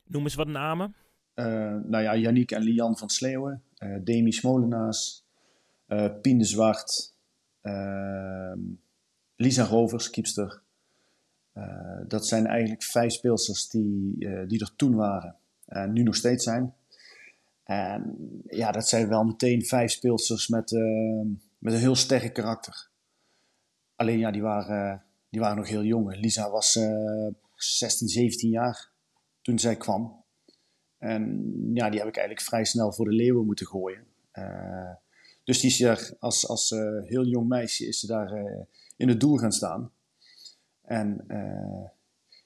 Noem 0.05 0.23
eens 0.23 0.35
wat 0.35 0.49
namen. 0.49 0.95
Uh, 1.37 1.77
nou 1.85 2.03
ja, 2.03 2.17
Yannick 2.17 2.51
en 2.51 2.63
Lian 2.63 2.99
van 2.99 3.09
Sleeuwen, 3.09 3.63
uh, 3.79 3.97
Demi 4.05 4.33
Smolenaars, 4.33 5.25
uh, 5.89 6.09
Pien 6.21 6.39
de 6.39 6.45
Zwart, 6.45 7.15
ehm, 7.61 8.59
Lisa 9.37 9.65
Rovers, 9.65 10.11
kiepster. 10.11 10.65
dat 12.09 12.27
zijn 12.27 12.47
eigenlijk 12.47 12.83
vijf 12.83 13.13
speelsters 13.13 13.69
die, 13.69 14.17
die 14.47 14.61
er 14.61 14.77
toen 14.77 14.95
waren 14.95 15.37
en 15.67 15.93
nu 15.93 16.03
nog 16.03 16.15
steeds 16.15 16.45
zijn. 16.45 16.75
En 17.65 18.17
ja, 18.47 18.73
dat 18.73 18.89
zijn 18.89 19.09
wel 19.09 19.25
meteen 19.25 19.65
vijf 19.65 19.91
speelsters 19.91 20.49
met, 20.49 20.73
ehm, 20.73 21.27
met 21.59 21.73
een 21.73 21.79
heel 21.79 21.95
sterk 21.95 22.33
karakter. 22.33 22.89
Alleen 23.97 24.19
ja, 24.19 24.31
die 24.31 24.43
waren, 24.43 25.03
die 25.31 25.41
waren 25.41 25.57
nog 25.57 25.69
heel 25.69 25.85
jong. 25.85 26.17
Lisa 26.17 26.51
was 26.51 26.79
16, 27.55 28.09
17 28.09 28.51
jaar 28.51 28.91
toen 29.43 29.59
zij 29.59 29.77
kwam. 29.77 30.25
En 30.99 31.53
ja, 31.75 31.91
die 31.91 31.99
heb 31.99 32.09
ik 32.09 32.17
eigenlijk 32.17 32.47
vrij 32.47 32.65
snel 32.65 32.93
voor 32.93 33.05
de 33.05 33.15
leeuwen 33.15 33.47
moeten 33.47 33.67
gooien. 33.67 34.05
Uh, 34.33 34.95
Dus 35.45 35.61
die 35.61 35.71
is 35.71 35.79
daar 35.79 36.11
als, 36.19 36.49
als 36.49 36.71
heel 37.05 37.25
jong 37.25 37.49
meisje 37.49 37.87
is 37.87 38.01
ze 38.01 38.07
daar 38.07 38.45
in 38.97 39.09
het 39.09 39.21
doel 39.21 39.37
gaan 39.37 39.53
staan. 39.53 39.91
En 40.83 41.25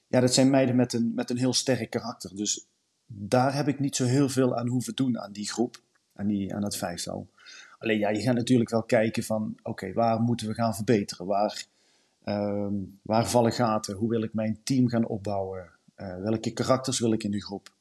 ja, 0.07 0.19
dat 0.19 0.33
zijn 0.33 0.49
meiden 0.49 0.75
met 0.75 0.93
een, 0.93 1.11
met 1.15 1.29
een 1.29 1.37
heel 1.37 1.53
sterk 1.53 1.89
karakter. 1.89 2.35
Dus 2.35 2.67
daar 3.05 3.55
heb 3.55 3.67
ik 3.67 3.79
niet 3.79 3.95
zo 3.95 4.05
heel 4.05 4.29
veel 4.29 4.57
aan 4.57 4.67
hoeven 4.67 4.95
doen 4.95 5.19
aan 5.19 5.31
die 5.31 5.49
groep, 5.49 5.81
aan, 6.13 6.27
die, 6.27 6.53
aan 6.55 6.61
dat 6.61 6.77
vijftal. 6.77 7.27
Alleen 7.77 7.99
ja, 7.99 8.09
je 8.09 8.21
gaat 8.21 8.35
natuurlijk 8.35 8.69
wel 8.69 8.83
kijken 8.83 9.23
van, 9.23 9.55
oké, 9.63 9.93
waar 9.93 10.19
moeten 10.21 10.47
we 10.47 10.53
gaan 10.53 10.75
verbeteren? 10.75 11.25
Waar, 11.25 11.65
ehm, 12.23 12.73
waar 13.01 13.27
vallen 13.27 13.51
gaten? 13.51 13.95
Hoe 13.95 14.09
wil 14.09 14.23
ik 14.23 14.33
mijn 14.33 14.59
team 14.63 14.87
gaan 14.87 15.07
opbouwen? 15.07 15.69
Welke 15.95 16.51
karakters 16.51 16.99
wil 16.99 17.11
ik 17.11 17.23
in 17.23 17.31
die 17.31 17.43
groep? 17.43 17.71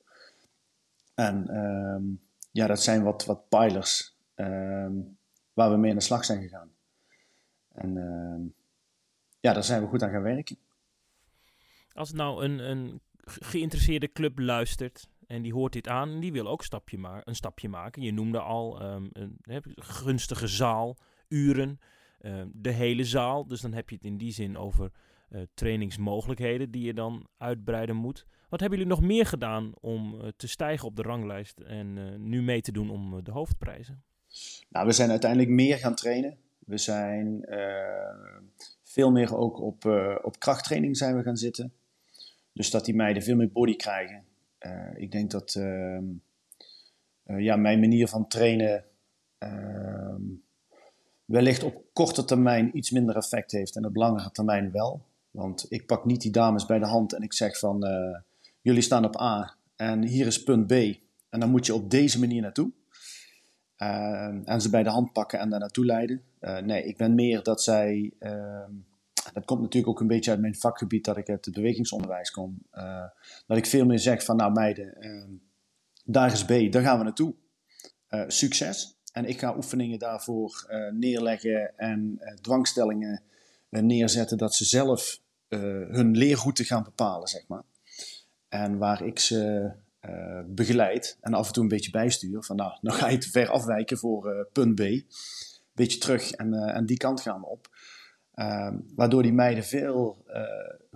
En 1.29 1.49
ehm, 1.49 2.03
ja, 2.51 2.67
dat 2.67 2.83
zijn 2.83 3.03
wat, 3.03 3.25
wat 3.25 3.49
pijlers 3.49 4.17
ehm, 4.35 4.93
waar 5.53 5.71
we 5.71 5.77
mee 5.77 5.91
aan 5.91 5.97
de 5.97 6.03
slag 6.03 6.25
zijn 6.25 6.43
gegaan. 6.43 6.71
En 7.73 7.95
ja, 9.41 9.53
daar 9.53 9.65
zijn 9.65 9.83
we 9.83 9.89
goed 9.89 10.03
aan 10.03 10.11
gaan 10.11 10.23
werken. 10.23 10.57
Als 11.93 12.13
nou 12.13 12.45
een, 12.45 12.71
een 12.71 13.01
geïnteresseerde 13.25 14.13
club 14.13 14.39
luistert 14.39 15.09
en 15.27 15.43
die 15.43 15.53
hoort 15.53 15.73
dit 15.73 15.89
aan 15.89 16.11
en 16.11 16.21
die 16.21 16.33
wil 16.33 16.49
ook 16.49 16.65
stapje 16.65 16.99
ma 16.99 17.21
een 17.25 17.35
stapje 17.35 17.69
maken. 17.69 18.03
Je 18.03 18.13
noemde 18.13 18.41
al 18.41 18.81
een 18.81 19.35
gunstige 19.75 20.47
zaal, 20.47 20.97
uren, 21.29 21.81
ehm, 22.21 22.49
de 22.53 22.71
hele 22.71 23.05
zaal. 23.05 23.47
Dus 23.47 23.61
dan 23.61 23.73
heb 23.73 23.89
je 23.89 23.95
het 23.95 24.05
in 24.05 24.17
die 24.17 24.33
zin 24.33 24.57
over 24.57 24.91
uh, 25.31 25.43
trainingsmogelijkheden 25.55 26.71
die 26.71 26.85
je 26.85 26.95
dan 26.95 27.29
uitbreiden 27.37 27.97
moet. 27.97 28.27
Wat 28.51 28.61
hebben 28.61 28.79
jullie 28.79 28.95
nog 28.95 29.03
meer 29.03 29.27
gedaan 29.27 29.73
om 29.81 30.15
uh, 30.15 30.29
te 30.37 30.49
stijgen 30.49 30.89
op 30.89 30.97
de 30.97 31.03
ranglijst 31.03 31.59
en 31.59 31.97
uh, 31.97 32.19
nu 32.19 32.43
mee 32.43 32.61
te 32.61 32.73
doen 32.73 32.91
om 32.91 33.25
de 33.25 33.31
hoofdprijzen? 33.31 34.03
Nou, 34.69 34.87
we 34.87 34.93
zijn 34.93 35.11
uiteindelijk 35.11 35.51
meer 35.51 35.77
gaan 35.77 35.95
trainen. 35.95 36.37
We 36.59 36.79
zijn 36.79 37.45
veel 38.83 39.11
meer 39.11 39.37
ook 39.37 39.61
op, 39.61 39.85
op 40.23 40.39
krachttraining 40.39 40.97
zijn 40.97 41.17
we 41.17 41.23
gaan 41.23 41.37
zitten. 41.37 41.73
Dus 42.53 42.71
dat 42.71 42.85
die 42.85 42.95
meiden 42.95 43.23
veel 43.23 43.37
meer 43.37 43.53
body 43.53 43.77
krijgen. 43.77 44.25
Ik 44.95 45.13
denk 45.13 45.31
dat 45.31 45.55
uh, 45.55 45.99
ja, 47.25 47.57
mijn 47.57 47.81
manier 47.81 48.09
van 48.09 48.29
trainen 48.29 48.85
ehm, 49.39 50.23
wellicht 51.25 51.63
op 51.63 51.85
korte 51.93 52.25
termijn 52.25 52.77
iets 52.77 52.91
minder 52.91 53.17
effect 53.17 53.53
heeft 53.53 53.77
en 53.77 53.87
op 53.87 53.97
langere 53.97 54.31
termijn 54.31 54.71
wel. 54.71 55.03
Want 55.31 55.67
ik 55.69 55.87
pak 55.87 56.05
niet 56.05 56.21
die 56.21 56.31
dames 56.31 56.67
bij 56.67 56.79
de 56.79 56.87
hand 56.87 57.13
en 57.13 57.23
ik 57.23 57.33
zeg 57.33 57.59
van 57.59 57.85
eh, 57.85 58.19
jullie 58.61 58.83
staan 58.83 59.05
op 59.05 59.21
A 59.21 59.57
en 59.77 60.05
hier 60.05 60.27
is 60.27 60.43
punt 60.43 60.67
B. 60.67 60.73
En 61.29 61.41
dan 61.41 61.51
moet 61.51 61.67
je 61.67 61.75
op 61.75 61.91
deze 61.91 62.19
manier 62.19 62.43
naartoe. 62.43 62.71
Ehm, 63.77 64.41
en 64.45 64.61
ze 64.61 64.71
bij 64.71 64.83
de 64.83 64.91
hand 64.91 65.13
pakken 65.13 65.39
en 65.39 65.51
daar 65.51 65.61
naartoe 65.61 65.85
leiden. 65.85 66.23
nee, 66.41 66.85
ik 66.85 66.97
ben 66.97 67.15
meer 67.15 67.43
dat 67.43 67.63
zij 67.63 68.13
dat 69.33 69.45
komt 69.45 69.61
natuurlijk 69.61 69.93
ook 69.93 70.01
een 70.01 70.07
beetje 70.07 70.31
uit 70.31 70.41
mijn 70.41 70.57
vakgebied 70.57 71.05
dat 71.05 71.17
ik 71.17 71.29
uit 71.29 71.45
het 71.45 71.55
bewegingsonderwijs 71.55 72.31
kom. 72.31 72.59
Uh, 72.73 73.05
dat 73.47 73.57
ik 73.57 73.67
veel 73.67 73.87
meer 73.87 73.99
zeg 73.99 74.25
van, 74.25 74.37
nou 74.37 74.53
meiden, 74.53 74.97
uh, 75.01 75.25
daar 76.05 76.33
is 76.33 76.45
B, 76.45 76.73
daar 76.73 76.83
gaan 76.83 76.99
we 76.99 77.05
naartoe. 77.05 77.35
Succes. 78.27 78.99
En 79.13 79.25
ik 79.25 79.39
ga 79.39 79.57
oefeningen 79.57 79.99
daarvoor 79.99 80.67
neerleggen 80.93 81.79
en 81.79 82.21
dwangstellingen 82.41 83.23
neerzetten 83.69 84.39
dat 84.39 84.55
ze 84.55 84.65
zelf 84.65 85.21
hun 85.49 86.17
leerroute 86.17 86.65
gaan 86.65 86.83
bepalen, 86.83 87.29
zeg 87.29 87.49
maar. 87.49 87.63
En 88.51 88.79
waar 88.79 89.07
ik 89.07 89.19
ze 89.19 89.71
begeleid 90.47 91.19
en 91.21 91.35
af 91.35 91.47
en 91.47 91.53
toe 91.53 91.63
een 91.63 91.69
beetje 91.69 91.91
bijstuur. 91.91 92.43
Van 92.43 92.57
nou, 92.57 92.79
nou 92.81 92.97
ga 92.97 93.09
je 93.09 93.19
te 93.19 93.31
ver 93.31 93.49
afwijken 93.49 93.99
voor 93.99 94.49
punt 94.53 94.75
B. 94.75 94.83
Beetje 95.73 95.99
terug 95.99 96.31
en, 96.31 96.55
en 96.55 96.87
die 96.87 96.97
kant 96.97 97.21
gaan 97.21 97.45
op. 97.45 97.69
Ehm, 98.35 98.77
waardoor 98.95 99.23
die 99.23 99.33
meiden 99.33 99.65
veel 99.65 100.25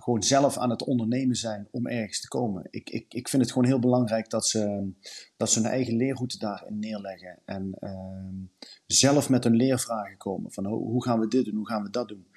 gewoon 0.05 0.23
zelf 0.23 0.57
aan 0.57 0.69
het 0.69 0.83
ondernemen 0.83 1.35
zijn 1.35 1.67
om 1.71 1.87
ergens 1.87 2.21
te 2.21 2.27
komen. 2.27 2.67
Ik, 2.69 2.89
ik, 2.89 3.13
ik 3.13 3.27
vind 3.27 3.41
het 3.41 3.51
gewoon 3.51 3.67
heel 3.67 3.79
belangrijk 3.79 4.29
dat 4.29 4.47
ze, 4.47 4.91
dat 5.37 5.49
ze 5.49 5.59
hun 5.59 5.71
eigen 5.71 5.95
leerroute 5.95 6.37
daarin 6.37 6.79
neerleggen. 6.79 7.39
En 7.45 7.77
uh, 7.79 8.69
zelf 8.87 9.29
met 9.29 9.43
hun 9.43 9.55
leervragen 9.55 10.17
komen. 10.17 10.51
Van 10.51 10.65
hoe, 10.65 10.87
hoe 10.87 11.03
gaan 11.03 11.19
we 11.19 11.27
dit 11.27 11.45
doen, 11.45 11.55
hoe 11.55 11.67
gaan 11.67 11.83
we 11.83 11.89
dat 11.89 12.07
doen. 12.07 12.27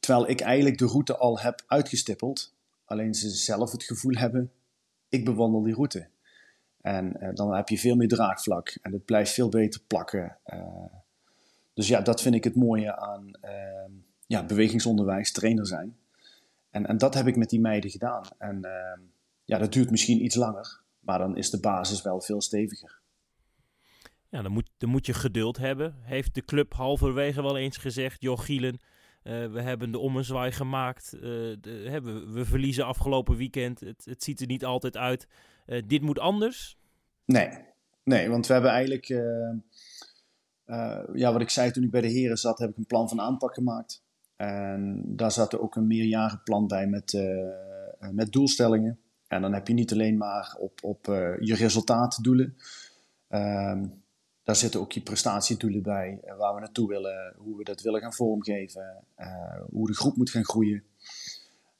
Terwijl 0.00 0.28
ik 0.28 0.40
eigenlijk 0.40 0.78
de 0.78 0.86
route 0.86 1.16
al 1.16 1.40
heb 1.40 1.62
uitgestippeld. 1.66 2.54
Alleen 2.94 3.14
ze 3.14 3.28
zelf 3.28 3.72
het 3.72 3.82
gevoel 3.82 4.14
hebben, 4.14 4.52
ik 5.08 5.24
bewandel 5.24 5.62
die 5.62 5.74
route. 5.74 6.08
En 6.80 7.16
uh, 7.20 7.28
dan 7.34 7.54
heb 7.54 7.68
je 7.68 7.78
veel 7.78 7.96
meer 7.96 8.08
draagvlak. 8.08 8.78
En 8.82 8.92
het 8.92 9.04
blijft 9.04 9.32
veel 9.32 9.48
beter 9.48 9.80
plakken. 9.86 10.38
Uh, 10.46 10.84
dus 11.72 11.88
ja, 11.88 12.00
dat 12.00 12.22
vind 12.22 12.34
ik 12.34 12.44
het 12.44 12.54
mooie 12.56 12.96
aan 12.96 13.30
uh, 13.44 13.94
ja, 14.26 14.44
bewegingsonderwijs, 14.44 15.32
trainer 15.32 15.66
zijn. 15.66 15.96
En, 16.70 16.86
en 16.86 16.98
dat 16.98 17.14
heb 17.14 17.26
ik 17.26 17.36
met 17.36 17.50
die 17.50 17.60
meiden 17.60 17.90
gedaan. 17.90 18.24
En 18.38 18.58
uh, 18.62 19.06
ja, 19.44 19.58
dat 19.58 19.72
duurt 19.72 19.90
misschien 19.90 20.24
iets 20.24 20.34
langer, 20.34 20.80
maar 21.00 21.18
dan 21.18 21.36
is 21.36 21.50
de 21.50 21.60
basis 21.60 22.02
wel 22.02 22.20
veel 22.20 22.40
steviger. 22.40 23.00
Ja, 24.28 24.42
dan 24.42 24.52
moet, 24.52 24.70
dan 24.76 24.90
moet 24.90 25.06
je 25.06 25.14
geduld 25.14 25.56
hebben. 25.56 25.94
Heeft 26.00 26.34
de 26.34 26.44
club 26.44 26.72
halverwege 26.72 27.42
wel 27.42 27.56
eens 27.56 27.76
gezegd, 27.76 28.20
joh 28.20 28.38
Gielen, 28.38 28.80
uh, 29.24 29.52
we 29.52 29.60
hebben 29.60 29.90
de 29.90 29.98
ommezwaai 29.98 30.52
gemaakt. 30.52 31.14
Uh, 31.14 31.20
de, 31.60 31.86
hebben, 31.88 32.32
we 32.32 32.44
verliezen 32.44 32.86
afgelopen 32.86 33.36
weekend. 33.36 33.80
Het, 33.80 34.04
het 34.04 34.22
ziet 34.22 34.40
er 34.40 34.46
niet 34.46 34.64
altijd 34.64 34.96
uit. 34.96 35.28
Uh, 35.66 35.82
dit 35.86 36.02
moet 36.02 36.18
anders? 36.18 36.78
Nee, 37.24 37.48
nee 38.02 38.28
want 38.28 38.46
we 38.46 38.52
hebben 38.52 38.70
eigenlijk 38.70 39.06
ja, 41.14 41.32
wat 41.32 41.40
ik 41.40 41.50
zei 41.50 41.70
toen 41.70 41.82
ik 41.82 41.90
bij 41.90 42.00
de 42.00 42.08
heren 42.08 42.36
zat, 42.36 42.58
heb 42.58 42.70
ik 42.70 42.76
een 42.76 42.86
plan 42.86 43.08
van 43.08 43.20
aanpak 43.20 43.54
gemaakt. 43.54 44.02
En 44.36 45.02
daar 45.06 45.32
zat 45.32 45.52
er 45.52 45.60
ook 45.60 45.76
een 45.76 45.86
meerjarenplan 45.86 46.66
bij 46.66 46.86
met, 46.86 47.22
met 48.12 48.32
doelstellingen. 48.32 48.98
En 49.28 49.42
dan 49.42 49.52
heb 49.52 49.68
je 49.68 49.74
niet 49.74 49.92
alleen 49.92 50.16
maar 50.16 50.56
op, 50.58 50.78
op 50.82 51.04
je 51.40 51.54
resultaatdoelen. 51.54 52.56
Um, 53.28 54.03
daar 54.44 54.56
zitten 54.56 54.80
ook 54.80 54.92
je 54.92 55.00
prestatiedoelen 55.00 55.82
bij, 55.82 56.20
waar 56.38 56.54
we 56.54 56.60
naartoe 56.60 56.88
willen, 56.88 57.34
hoe 57.36 57.56
we 57.56 57.64
dat 57.64 57.80
willen 57.80 58.00
gaan 58.00 58.12
vormgeven, 58.12 59.04
hoe 59.70 59.86
de 59.86 59.94
groep 59.94 60.16
moet 60.16 60.30
gaan 60.30 60.44
groeien. 60.44 60.82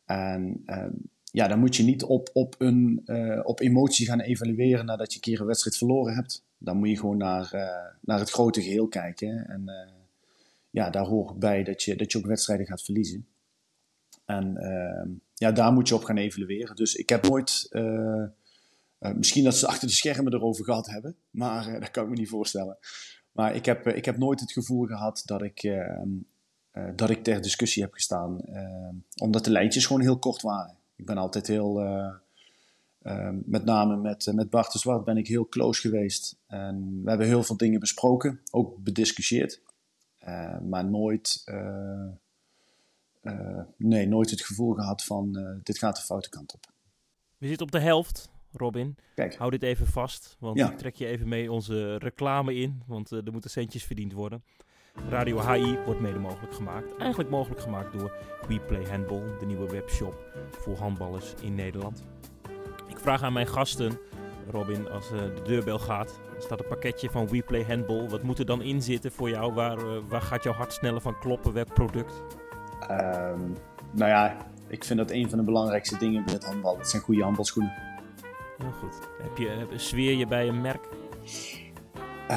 En 0.05 0.63
ehm, 0.67 0.93
ja, 1.25 1.49
dan 1.49 1.59
moet 1.59 1.77
je 1.77 1.83
niet 1.83 2.03
op, 2.03 2.31
op, 2.33 2.55
een, 2.59 3.03
op 3.45 3.61
emotie 3.61 4.07
gaan 4.07 4.21
evalueren 4.21 4.87
nadat 4.87 5.11
je 5.11 5.15
een 5.15 5.23
keer 5.23 5.41
een 5.41 5.47
wedstrijd 5.47 5.77
verloren 5.77 6.15
hebt 6.15 6.45
dan 6.65 6.77
moet 6.77 6.89
je 6.89 6.99
gewoon 6.99 7.17
naar, 7.17 7.51
naar 8.01 8.19
het 8.19 8.31
grote 8.31 8.63
geheel 8.63 8.89
kijken. 8.89 9.49
En 9.49 9.71
ja, 10.71 10.91
daar 10.91 11.05
hoort 11.05 11.39
bij 11.39 11.63
dat 11.63 11.83
je, 11.83 11.97
dat 11.97 12.13
je 12.13 12.19
ook 12.19 12.27
wedstrijden 12.27 12.67
gaat 12.67 12.83
verliezen. 12.83 13.27
En 14.25 14.57
uh, 14.57 15.17
ja, 15.35 15.53
daar 15.53 15.73
moet 15.73 15.89
je 15.89 15.95
op 15.95 16.05
gaan 16.05 16.17
evalueren. 16.17 16.77
Dus 16.77 16.95
ik 16.95 17.09
heb 17.09 17.29
nooit, 17.29 17.69
uh, 19.05 19.13
misschien 19.13 19.45
dat 19.45 19.57
ze 19.57 19.67
achter 19.67 19.89
de 19.89 19.95
schermen 19.95 20.35
erover 20.35 20.65
gehad 20.65 20.87
hebben, 20.87 21.17
maar 21.31 21.81
dat 21.81 21.91
kan 21.91 22.05
ik 22.05 22.11
me 22.11 22.17
niet 22.17 22.29
voorstellen. 22.29 22.79
Maar 23.33 23.55
ik 23.55 23.65
heb, 23.65 23.87
ik 23.87 24.05
heb 24.05 24.19
nooit 24.19 24.41
het 24.41 24.53
gevoel 24.53 24.87
gehad 24.87 25.23
dat 25.25 25.43
ik, 25.43 25.63
ehm, 25.63 26.09
dat 26.97 27.11
ik 27.11 27.23
ter 27.23 27.43
discussie 27.43 27.83
heb 27.83 27.93
gestaan, 27.93 28.41
ehm, 28.41 28.95
omdat 29.17 29.45
de 29.45 29.51
lijntjes 29.51 29.87
gewoon 29.87 30.03
heel 30.03 30.19
kort 30.19 30.43
waren. 30.43 30.77
Ik 30.97 31.07
ben 31.07 31.19
altijd 31.19 31.47
heel 31.47 31.81
Ehm, 33.05 33.39
met 33.45 33.65
name 33.65 33.97
met, 33.97 34.33
met 34.35 34.51
Bart 34.51 34.73
de 34.73 34.79
Zwart 34.79 35.05
ben 35.05 35.17
ik 35.17 35.27
heel 35.27 35.49
close 35.49 35.81
geweest. 35.81 36.37
En 36.47 37.01
we 37.03 37.09
hebben 37.09 37.27
heel 37.27 37.43
veel 37.43 37.57
dingen 37.57 37.81
besproken, 37.81 38.41
ook 38.51 38.77
bediscussieerd. 38.79 39.61
Maar 40.69 40.85
nooit, 40.85 41.45
nee, 43.77 44.07
nooit 44.07 44.31
het 44.31 44.41
gevoel 44.41 44.73
gehad 44.73 45.05
van 45.05 45.39
dit 45.63 45.79
gaat 45.79 45.97
de 45.97 46.03
foute 46.03 46.29
kant 46.29 46.55
op. 46.55 46.73
We 47.39 47.47
zitten 47.47 47.67
op 47.67 47.73
de 47.73 47.81
helft, 47.81 48.31
Robin. 48.57 48.97
Kijk. 49.15 49.37
Hou 49.37 49.51
dit 49.51 49.63
even 49.63 49.87
vast, 49.87 50.37
want 50.39 50.59
ja. 50.59 50.71
ik 50.71 50.79
trek 50.79 50.95
je 50.95 51.07
even 51.07 51.29
mee 51.29 51.53
onze 51.53 51.97
reclame 51.97 52.55
in. 52.55 52.83
Want 52.87 53.11
er 53.11 53.33
moeten 53.33 53.51
centjes 53.51 53.85
verdiend 53.85 54.13
worden. 54.13 54.43
Radio 55.09 55.41
HI 55.41 55.79
wordt 55.85 56.01
mede 56.01 56.19
mogelijk 56.19 56.55
gemaakt. 56.55 56.97
Eigenlijk 56.97 57.31
mogelijk 57.31 57.61
gemaakt 57.61 57.93
door 57.93 58.13
We 58.49 58.61
Play 58.61 58.85
Handball, 58.91 59.23
de 59.39 59.47
nieuwe 59.47 59.71
webshop 59.71 60.17
voor 60.51 60.77
handballers 60.77 61.35
in 61.43 61.55
Nederland. 61.55 62.05
Ik 62.89 62.99
vraag 62.99 63.23
aan 63.23 63.33
mijn 63.33 63.47
gasten, 63.47 63.99
Robin, 64.51 64.91
als 64.91 65.13
uh, 65.13 65.19
de 65.19 65.43
deurbel 65.45 65.79
gaat, 65.79 66.21
er 66.37 66.43
staat 66.43 66.61
een 66.61 66.69
pakketje 66.69 67.11
van 67.11 67.29
WePlay 67.29 67.65
Handball. 67.65 68.09
Wat 68.09 68.23
moet 68.23 68.39
er 68.39 68.47
dan 68.47 68.63
in 68.63 68.83
zitten 68.83 69.13
voor 69.13 69.29
jou? 69.29 69.53
Waar, 69.53 69.79
uh, 69.79 69.99
waar 70.09 70.23
gaat 70.23 70.43
jouw 70.43 70.53
hart 70.53 70.73
sneller 70.73 71.01
van 71.01 71.19
kloppen? 71.19 71.53
Welk 71.53 71.75
product? 71.75 72.23
Um, 72.91 73.57
nou 73.91 74.11
ja, 74.11 74.37
ik 74.69 74.85
vind 74.85 74.99
dat 74.99 75.11
een 75.11 75.29
van 75.29 75.39
de 75.39 75.45
belangrijkste 75.45 75.99
dingen 75.99 76.25
bij 76.25 76.35
het 76.35 76.45
handbal. 76.45 76.79
Het 76.79 76.89
zijn 76.89 77.03
goede 77.03 77.23
handbalschoenen. 77.23 77.73
Heel 78.59 78.73
goed. 78.81 78.99
Heb 79.23 79.37
je, 79.37 79.49
heb, 79.49 79.81
zweer 79.81 80.17
je 80.17 80.27
bij 80.27 80.49
een 80.49 80.61
merk? 80.61 80.89
Uh, 82.31 82.37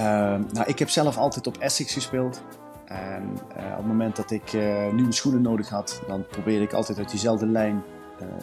nou, 0.52 0.64
ik 0.66 0.80
heb 0.80 0.90
zelf 0.90 1.18
altijd 1.18 1.48
op 1.48 1.58
Essex 1.58 1.94
gespeeld. 1.94 2.42
En 2.86 3.24
uh, 3.58 3.72
op 3.72 3.78
het 3.78 3.86
moment 3.86 4.16
dat 4.16 4.32
ik 4.32 4.54
uh, 4.54 4.92
nieuwe 4.92 5.12
schoenen 5.12 5.42
nodig 5.42 5.70
had, 5.70 6.02
dan 6.08 6.26
probeerde 6.28 6.64
ik 6.64 6.74
altijd 6.74 6.98
uit 6.98 7.10
diezelfde 7.10 7.48
lijn 7.48 7.84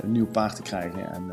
een 0.02 0.12
nieuw 0.12 0.26
paard 0.26 0.57
te 0.57 0.62
krijgen. 0.62 1.12
En 1.12 1.33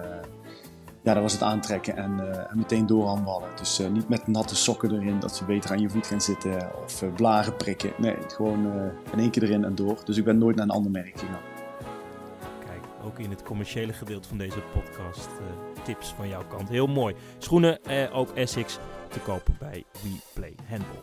ja, 1.01 1.13
dat 1.13 1.23
was 1.23 1.33
het 1.33 1.41
aantrekken 1.41 1.97
en, 1.97 2.19
en 2.49 2.57
meteen 2.57 2.85
doorhandballen. 2.85 3.49
Dus 3.55 3.81
niet 3.91 4.09
met 4.09 4.27
natte 4.27 4.55
sokken 4.55 4.91
erin, 4.91 5.19
dat 5.19 5.35
ze 5.35 5.45
beter 5.45 5.71
aan 5.71 5.79
je 5.79 5.89
voet 5.89 6.07
gaan 6.07 6.21
zitten 6.21 6.69
of 6.83 7.03
blaren 7.15 7.55
prikken. 7.55 7.91
Nee, 7.97 8.15
gewoon 8.27 8.65
in 9.11 9.19
één 9.19 9.31
keer 9.31 9.43
erin 9.43 9.63
en 9.63 9.75
door. 9.75 9.97
Dus 10.05 10.17
ik 10.17 10.23
ben 10.23 10.37
nooit 10.37 10.55
naar 10.55 10.65
een 10.65 10.71
ander 10.71 10.91
merk 10.91 11.19
gegaan. 11.19 11.41
Kijk, 12.65 12.81
ook 13.05 13.19
in 13.19 13.29
het 13.29 13.43
commerciële 13.43 13.93
gedeelte 13.93 14.27
van 14.27 14.37
deze 14.37 14.59
podcast 14.73 15.29
tips 15.83 16.13
van 16.13 16.27
jouw 16.27 16.47
kant. 16.47 16.69
Heel 16.69 16.87
mooi. 16.87 17.15
Schoenen, 17.37 17.79
ook 18.11 18.35
Essex, 18.35 18.79
te 19.09 19.19
kopen 19.19 19.55
bij 19.59 19.83
We 19.91 20.19
Play 20.33 20.55
Handball. 20.67 21.01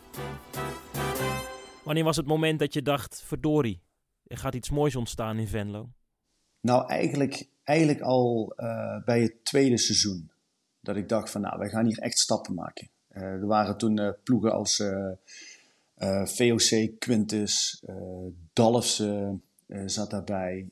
Wanneer 1.83 2.03
was 2.03 2.17
het 2.17 2.25
moment 2.25 2.59
dat 2.59 2.73
je 2.73 2.81
dacht, 2.81 3.23
verdorie, 3.25 3.81
er 4.27 4.37
gaat 4.37 4.55
iets 4.55 4.69
moois 4.69 4.95
ontstaan 4.95 5.37
in 5.37 5.47
Venlo? 5.47 5.89
Nou, 6.61 6.89
eigenlijk, 6.89 7.47
eigenlijk 7.63 8.01
al 8.01 8.53
uh, 8.57 9.03
bij 9.05 9.21
het 9.21 9.45
tweede 9.45 9.77
seizoen. 9.77 10.31
Dat 10.81 10.95
ik 10.95 11.09
dacht 11.09 11.31
van, 11.31 11.41
nou, 11.41 11.57
wij 11.57 11.69
gaan 11.69 11.85
hier 11.85 11.99
echt 11.99 12.19
stappen 12.19 12.53
maken. 12.53 12.89
Uh, 13.11 13.23
er 13.23 13.47
waren 13.47 13.77
toen 13.77 13.99
uh, 13.99 14.09
ploegen 14.23 14.53
als 14.53 14.83
VOC, 16.23 16.99
Quintus, 16.99 17.83
Dalfse 18.53 19.39
zat 19.85 20.09
daarbij. 20.09 20.69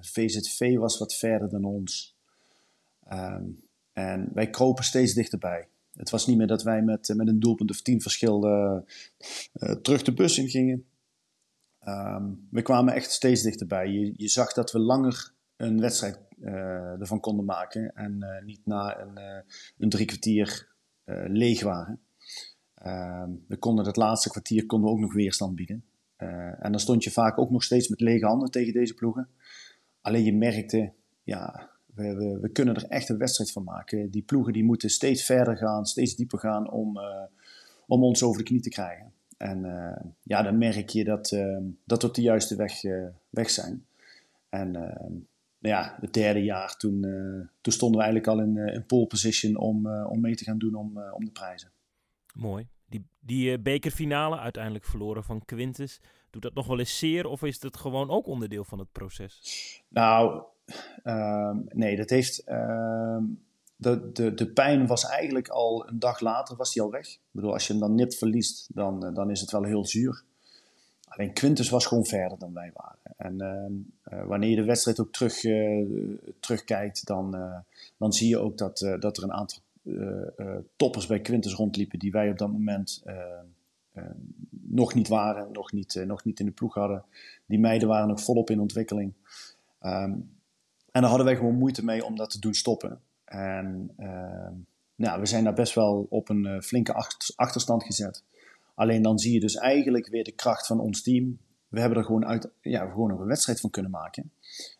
VZV 0.00 0.76
was 0.76 0.98
wat 0.98 1.14
verder 1.14 1.50
dan 1.50 1.64
ons. 1.64 2.15
Um, 3.12 3.64
en 3.92 4.30
wij 4.34 4.50
kropen 4.50 4.84
steeds 4.84 5.14
dichterbij. 5.14 5.68
Het 5.92 6.10
was 6.10 6.26
niet 6.26 6.36
meer 6.36 6.46
dat 6.46 6.62
wij 6.62 6.82
met, 6.82 7.12
met 7.16 7.28
een 7.28 7.40
doelpunt 7.40 7.70
of 7.70 7.82
tien 7.82 8.00
verschil 8.00 8.40
terug 9.82 10.02
de 10.02 10.12
bus 10.12 10.38
in 10.38 10.48
gingen. 10.48 10.86
Ehm, 11.78 12.24
we 12.50 12.62
kwamen 12.62 12.94
echt 12.94 13.10
steeds 13.10 13.42
dichterbij. 13.42 13.88
Je, 13.88 14.12
je 14.16 14.28
zag 14.28 14.52
dat 14.52 14.72
we 14.72 14.78
langer 14.78 15.32
een 15.56 15.80
wedstrijd 15.80 16.18
uh, 16.40 17.00
ervan 17.00 17.20
konden 17.20 17.44
maken 17.44 17.94
en 17.94 18.16
uh, 18.20 18.44
niet 18.44 18.60
na 18.64 19.00
een, 19.00 19.44
een 19.78 19.88
drie 19.88 20.06
kwartier 20.06 20.74
leeg 21.26 21.62
waren. 21.62 22.00
Ehm, 22.74 23.30
we 23.48 23.56
konden 23.56 23.86
het 23.86 23.96
laatste 23.96 24.30
kwartier 24.30 24.66
konden 24.66 24.88
we 24.88 24.94
ook 24.94 25.00
nog 25.00 25.14
weerstand 25.14 25.54
bieden. 25.54 25.84
en 26.16 26.70
dan 26.70 26.80
stond 26.80 27.04
je 27.04 27.10
vaak 27.10 27.38
ook 27.38 27.50
nog 27.50 27.62
steeds 27.62 27.88
met 27.88 28.00
lege 28.00 28.26
handen 28.26 28.50
tegen 28.50 28.72
deze 28.72 28.94
ploegen. 28.94 29.28
Alleen 30.00 30.24
je 30.24 30.34
merkte, 30.36 30.92
ja, 31.22 31.70
we, 31.96 32.14
we, 32.14 32.38
we, 32.40 32.48
kunnen 32.48 32.74
er 32.74 32.84
echt 32.88 33.08
een 33.08 33.18
wedstrijd 33.18 33.52
van 33.52 33.64
maken. 33.64 34.10
Die 34.10 34.22
ploegen 34.22 34.52
die 34.52 34.64
moeten 34.64 34.90
steeds 34.90 35.24
verder 35.24 35.56
gaan, 35.56 35.86
steeds 35.86 36.16
dieper 36.16 36.38
gaan 36.38 36.70
om, 36.70 37.00
om 37.86 38.02
ons 38.02 38.22
over 38.22 38.38
de 38.38 38.44
knie 38.44 38.60
te 38.60 38.68
krijgen. 38.68 39.12
En 39.36 39.64
uh, 39.64 40.10
ja, 40.22 40.42
dan 40.42 40.58
merk 40.58 40.88
je 40.88 41.04
dat, 41.04 41.30
uh, 41.30 41.58
dat 41.84 42.02
we 42.02 42.08
op 42.08 42.14
de 42.14 42.22
juiste 42.22 42.56
weg, 42.56 42.82
weg 43.30 43.50
zijn. 43.50 43.86
En 44.48 44.72
ja, 45.58 45.96
het 46.00 46.12
derde 46.12 46.44
jaar, 46.44 46.76
toen, 46.76 47.00
toen 47.60 47.72
stonden 47.72 47.98
we 47.98 48.04
eigenlijk 48.04 48.38
al 48.38 48.46
in, 48.46 48.74
in 48.74 48.86
pole 48.86 49.06
position 49.06 49.56
om, 49.56 49.86
om 49.86 50.20
mee 50.20 50.34
te 50.34 50.44
gaan 50.44 50.58
doen 50.58 50.74
om, 50.74 50.98
om 51.12 51.24
de 51.24 51.30
prijzen. 51.30 51.70
Mooi. 52.34 52.68
Die, 52.88 53.06
die 53.20 53.58
bekerfinale, 53.58 54.38
uiteindelijk 54.38 54.84
verloren 54.84 55.24
van 55.24 55.44
Quintus, 55.44 56.00
doet 56.30 56.42
dat 56.42 56.54
nog 56.54 56.66
wel 56.66 56.78
eens 56.78 56.98
zeer 56.98 57.26
of 57.26 57.42
is 57.42 57.62
het 57.62 57.76
gewoon 57.76 58.10
ook 58.10 58.26
onderdeel 58.26 58.64
van 58.64 58.78
het 58.78 58.92
proces? 58.92 59.40
Nou, 59.88 60.42
nee, 61.72 61.96
dat 61.96 62.10
heeft 62.10 62.38
ehm, 62.38 63.24
de, 63.76 64.12
de, 64.12 64.34
de 64.34 64.46
pijn 64.46 64.86
was 64.86 65.04
eigenlijk 65.04 65.48
al 65.48 65.88
een 65.88 65.98
dag 65.98 66.20
later 66.20 66.56
was 66.56 66.72
die 66.72 66.82
al 66.82 66.90
weg. 66.90 67.08
Ik 67.08 67.20
bedoel, 67.30 67.52
als 67.52 67.66
je 67.66 67.72
hem 67.72 67.80
dan 67.80 67.94
nipt 67.94 68.14
verliest, 68.14 68.68
dan, 68.74 69.06
eh, 69.06 69.14
dan 69.14 69.30
is 69.30 69.40
het 69.40 69.50
wel 69.50 69.62
heel 69.62 69.86
zuur. 69.86 70.24
Alleen 71.08 71.32
Quintus 71.32 71.68
was 71.68 71.86
gewoon 71.86 72.06
verder 72.06 72.38
dan 72.38 72.52
wij 72.52 72.70
waren. 72.74 72.98
En 73.16 73.92
uh, 74.12 74.24
wanneer 74.26 74.50
je 74.50 74.56
de 74.56 74.64
wedstrijd 74.64 75.00
ook 75.00 75.12
terug, 75.12 75.44
uh, 75.44 75.86
terugkijkt, 76.40 77.06
dan, 77.06 77.54
dan 77.96 78.12
zie 78.12 78.28
je 78.28 78.38
ook 78.38 78.58
dat, 78.58 78.96
dat 79.00 79.16
er 79.16 79.22
een 79.22 79.32
aantal 79.32 79.58
toppers 80.76 81.06
bij 81.06 81.20
Quintus 81.20 81.54
rondliepen 81.54 81.98
die 81.98 82.10
wij 82.10 82.30
op 82.30 82.38
dat 82.38 82.52
moment 82.52 83.02
nog 84.50 84.94
niet 84.94 85.08
waren, 85.08 85.52
nog 85.52 85.72
niet, 85.72 86.02
nog 86.06 86.24
niet 86.24 86.40
in 86.40 86.46
de 86.46 86.52
ploeg 86.52 86.74
hadden. 86.74 87.04
Die 87.46 87.58
meiden 87.58 87.88
waren 87.88 88.08
nog 88.08 88.20
volop 88.20 88.50
in 88.50 88.60
ontwikkeling. 88.60 89.12
En 90.96 91.00
daar 91.00 91.10
hadden 91.10 91.26
wij 91.26 91.36
gewoon 91.36 91.58
moeite 91.58 91.84
mee 91.84 92.04
om 92.04 92.16
dat 92.16 92.30
te 92.30 92.40
doen 92.40 92.54
stoppen. 92.54 93.00
En 93.24 93.94
nou, 94.96 95.20
we 95.20 95.26
zijn 95.26 95.44
daar 95.44 95.54
best 95.54 95.74
wel 95.74 96.06
op 96.10 96.28
een 96.28 96.44
uh, 96.44 96.60
flinke 96.60 96.92
achterstand 97.36 97.84
gezet. 97.84 98.24
Alleen 98.74 99.02
dan 99.02 99.18
zie 99.18 99.32
je 99.32 99.40
dus 99.40 99.54
eigenlijk 99.54 100.08
weer 100.08 100.24
de 100.24 100.32
kracht 100.32 100.66
van 100.66 100.80
ons 100.80 101.02
team. 101.02 101.38
We 101.68 101.80
hebben 101.80 101.98
er 101.98 102.04
gewoon, 102.04 102.26
uit, 102.26 102.50
ja, 102.60 102.90
gewoon 102.90 103.10
een 103.10 103.26
wedstrijd 103.26 103.60
van 103.60 103.70
kunnen 103.70 103.90
maken. 103.90 104.32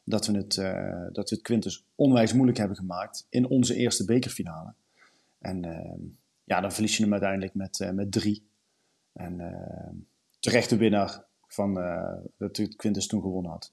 Dat 0.04 0.26
we, 0.26 0.36
het, 0.36 0.56
uh, 0.56 1.06
dat 1.12 1.30
we 1.30 1.34
het 1.34 1.44
Quintus 1.44 1.84
onwijs 1.94 2.32
moeilijk 2.32 2.58
hebben 2.58 2.76
gemaakt 2.76 3.26
in 3.28 3.46
onze 3.46 3.74
eerste 3.74 4.04
bekerfinale. 4.04 4.72
En 5.38 5.64
ehm, 5.64 6.00
ja, 6.44 6.60
dan 6.60 6.72
verlies 6.72 6.96
je 6.96 7.02
hem 7.02 7.12
uiteindelijk 7.12 7.54
met, 7.54 7.80
eh, 7.80 7.90
met 7.90 8.12
drie. 8.12 8.46
En 9.12 9.40
ehm, 9.40 9.94
terecht 10.40 10.70
de 10.70 10.76
winnaar 10.76 11.24
van 11.46 11.74
dat 12.36 12.76
Quintus 12.76 13.06
toen 13.06 13.20
gewonnen 13.20 13.50
had. 13.50 13.72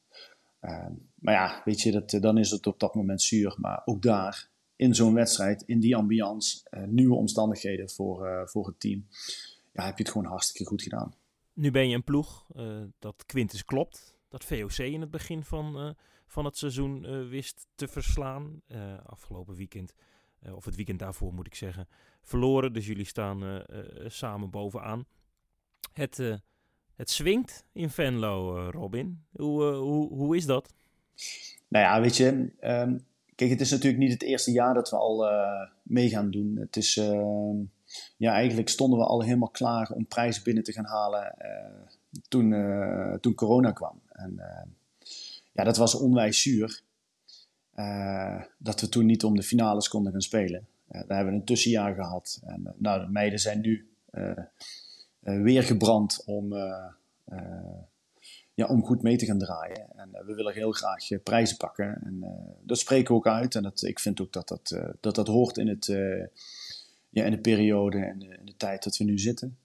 Maar 1.23 1.33
ja, 1.33 1.61
weet 1.65 1.81
je, 1.81 1.91
dat, 1.91 2.09
dan 2.21 2.37
is 2.37 2.51
het 2.51 2.67
op 2.67 2.79
dat 2.79 2.95
moment 2.95 3.21
zuur. 3.21 3.55
Maar 3.57 3.81
ook 3.85 4.01
daar 4.01 4.49
in 4.75 4.95
zo'n 4.95 5.13
wedstrijd, 5.13 5.61
in 5.61 5.79
die 5.79 5.95
ambiance, 5.95 6.67
uh, 6.71 6.83
nieuwe 6.83 7.15
omstandigheden 7.15 7.89
voor, 7.89 8.27
uh, 8.27 8.45
voor 8.45 8.67
het 8.67 8.79
team, 8.79 9.07
ja, 9.73 9.85
heb 9.85 9.97
je 9.97 10.03
het 10.03 10.11
gewoon 10.11 10.27
hartstikke 10.27 10.65
goed 10.65 10.81
gedaan. 10.81 11.13
Nu 11.53 11.71
ben 11.71 11.89
je 11.89 11.95
een 11.95 12.03
ploeg 12.03 12.45
uh, 12.55 12.81
dat 12.99 13.25
Quintus 13.25 13.65
klopt, 13.65 14.17
dat 14.27 14.43
VOC 14.43 14.77
in 14.77 15.01
het 15.01 15.11
begin 15.11 15.43
van, 15.43 15.95
van 16.27 16.45
het 16.45 16.57
seizoen 16.57 17.27
wist 17.29 17.67
te 17.75 17.87
verslaan. 17.87 18.61
afgelopen 19.05 19.55
weekend, 19.55 19.93
of 20.53 20.65
het 20.65 20.75
weekend 20.75 20.99
daarvoor 20.99 21.33
moet 21.33 21.47
ik 21.47 21.55
zeggen, 21.55 21.87
verloren. 22.21 22.73
Dus 22.73 22.87
jullie 22.87 23.05
staan 23.05 23.63
samen 24.05 24.49
bovenaan. 24.49 25.05
Het, 25.93 26.17
het 26.95 27.09
swingt 27.09 27.65
in 27.71 27.89
Venlo, 27.89 28.69
Robin. 28.69 29.23
Hoe, 29.31 29.63
hoe, 29.63 30.13
hoe 30.13 30.35
is 30.35 30.45
dat? 30.45 30.73
Nou 31.67 31.85
ja, 31.85 32.01
weet 32.01 32.17
je, 32.17 32.49
um, 32.61 33.05
Kijk, 33.35 33.49
het 33.49 33.61
is 33.61 33.71
natuurlijk 33.71 34.03
niet 34.03 34.11
het 34.11 34.23
eerste 34.23 34.51
jaar 34.51 34.73
dat 34.73 34.89
we 34.89 34.95
al 34.95 35.31
uh, 35.31 35.69
mee 35.81 36.09
gaan 36.09 36.31
doen. 36.31 36.57
Het 36.59 36.75
is, 36.75 36.95
uh, 36.97 37.55
ja, 38.17 38.33
eigenlijk 38.33 38.69
stonden 38.69 38.99
we 38.99 39.05
al 39.05 39.23
helemaal 39.23 39.49
klaar 39.49 39.91
om 39.91 40.05
prijzen 40.05 40.43
binnen 40.43 40.63
te 40.63 40.71
gaan 40.71 40.85
halen 40.85 41.35
uh, 41.41 42.19
toen, 42.27 42.53
eh, 42.53 43.13
toen 43.13 43.33
corona 43.33 43.71
kwam. 43.71 44.01
En 44.11 44.41
ja, 45.51 45.63
dat 45.63 45.77
was 45.77 45.95
onwijs 45.95 46.41
zuur. 46.41 46.81
dat 48.57 48.81
we 48.81 48.89
toen 48.89 49.05
niet 49.05 49.23
om 49.23 49.35
de 49.35 49.43
finales 49.43 49.87
konden 49.87 50.11
gaan 50.11 50.21
spelen. 50.21 50.67
daar 50.87 51.05
hebben 51.07 51.33
we 51.33 51.39
een 51.39 51.45
tussenjaar 51.45 51.95
gehad. 51.95 52.41
En 52.45 52.73
nou, 52.77 53.05
de 53.05 53.11
meiden 53.11 53.39
zijn 53.39 53.61
nu 53.61 53.87
weer 55.19 55.63
gebrand 55.63 56.23
om 56.25 56.53
ja, 58.53 58.65
om 58.67 58.85
goed 58.85 59.01
mee 59.01 59.17
te 59.17 59.25
gaan 59.25 59.37
draaien. 59.37 59.87
En 59.95 60.09
eh, 60.13 60.25
we 60.25 60.33
willen 60.33 60.53
heel 60.53 60.71
graag 60.71 61.09
uh, 61.09 61.19
prijzen 61.23 61.57
pakken. 61.57 62.01
En 62.03 62.19
uh, 62.21 62.29
dat 62.61 62.79
spreken 62.79 63.07
we 63.07 63.13
ook 63.13 63.27
uit. 63.27 63.55
En 63.55 63.63
dat, 63.63 63.83
ik 63.83 63.99
vind 63.99 64.21
ook 64.21 64.33
dat 64.33 64.47
dat, 64.47 64.77
dat, 64.99 65.15
dat 65.15 65.27
hoort 65.27 65.57
in, 65.57 65.67
het, 65.67 65.85
ja, 67.09 67.23
in 67.25 67.31
de 67.31 67.39
periode 67.39 67.97
en 67.97 68.19
de 68.19 68.57
tijd 68.57 68.83
dat 68.83 68.97
we 68.97 69.03
nu 69.03 69.19
zitten. 69.19 69.57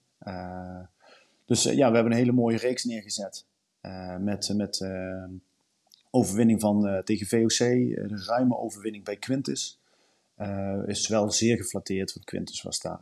dus 1.45 1.63
ja, 1.63 1.89
we 1.89 1.95
hebben 1.95 2.11
een 2.11 2.17
hele 2.17 2.31
mooie 2.31 2.57
reeks 2.57 2.83
neergezet. 2.83 3.45
met 4.19 4.53
met 4.55 4.85
overwinning 6.11 6.59
van, 6.59 7.01
tegen 7.03 7.27
VOC, 7.27 7.59
een 7.59 8.23
ruime 8.25 8.57
overwinning 8.57 9.03
bij 9.03 9.17
Quintus. 9.17 9.79
is 10.85 11.07
wel 11.07 11.31
zeer 11.31 11.57
geflatteerd, 11.57 12.13
want 12.13 12.25
Quintus 12.25 12.61
was 12.61 12.79
daar 12.79 12.99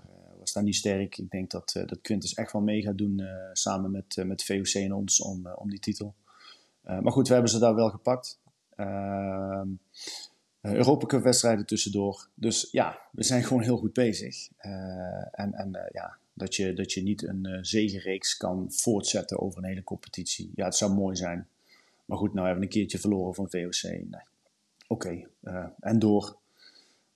niet 0.63 0.76
sterk. 0.76 1.17
Ik 1.17 1.30
denk 1.30 1.52
dat, 1.52 1.74
uh, 1.78 1.86
dat 1.86 2.02
Quintus 2.02 2.34
echt 2.34 2.52
wel 2.52 2.62
mee 2.62 2.82
gaat 2.82 2.98
doen 2.98 3.22
uh, 3.22 3.28
samen 3.54 3.91
met, 3.91 4.15
uh, 4.17 4.26
met 4.26 4.43
VOC 4.43 4.74
en 4.74 4.93
ons 4.93 5.22
om, 5.22 5.48
om 5.48 5.70
die 5.70 5.80
titel. 5.80 6.15
maar 6.82 7.12
goed, 7.12 7.28
we 7.28 7.34
hebben 7.34 7.52
ze 7.52 7.60
daar 7.60 7.76
wel 7.76 7.89
gepakt. 7.89 8.39
Ehm, 8.76 9.70
Europa 10.62 11.06
Cup 11.06 11.24
wedstrijden 11.24 11.65
tussendoor. 11.65 12.28
Dus 12.34 12.67
ja, 12.72 13.00
we 13.12 13.24
zijn 13.24 13.43
gewoon 13.48 13.63
heel 13.63 13.78
goed 13.78 13.93
bezig. 13.93 14.50
en 15.32 15.54
en 15.54 15.89
ja, 15.91 16.17
dat, 16.34 16.56
je, 16.56 16.74
dat 16.74 16.93
je 16.93 17.04
niet 17.04 17.24
een 17.24 17.58
zegenreeks 17.62 18.38
kan 18.38 18.72
voortzetten 18.72 19.39
over 19.39 19.58
een 19.58 19.70
hele 19.70 19.84
competitie. 19.84 20.52
Ja, 20.56 20.65
het 20.65 20.76
zou 20.76 20.93
mooi 20.93 21.15
zijn. 21.15 21.48
Maar 22.06 22.17
goed, 22.17 22.34
nou 22.34 22.46
hebben 22.46 22.63
we 22.63 22.70
een 22.70 22.80
keertje 22.80 23.00
verloren 23.00 23.36
van 23.36 23.50
VOC. 23.50 23.82
Nee. 23.84 24.22
Oké, 24.88 25.28
en 25.80 26.00
door. 26.00 26.38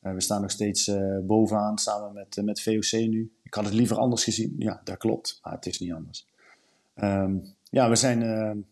Uh, 0.03 0.13
we 0.13 0.21
staan 0.21 0.41
nog 0.41 0.51
steeds 0.51 0.87
uh, 0.87 1.17
bovenaan 1.21 1.77
samen 1.77 2.13
met, 2.13 2.37
uh, 2.37 2.43
met 2.43 2.61
VOC 2.61 2.91
nu. 2.91 3.31
Ik 3.43 3.53
had 3.53 3.65
het 3.65 3.73
liever 3.73 3.97
anders 3.97 4.23
gezien. 4.23 4.55
Ja, 4.57 4.81
dat 4.83 4.97
klopt. 4.97 5.39
Maar 5.43 5.53
het 5.53 5.65
is 5.65 5.79
niet 5.79 5.93
anders. 5.93 6.27
Um, 6.95 7.55
ja, 7.69 7.89
we 7.89 7.95
zijn, 7.95 8.19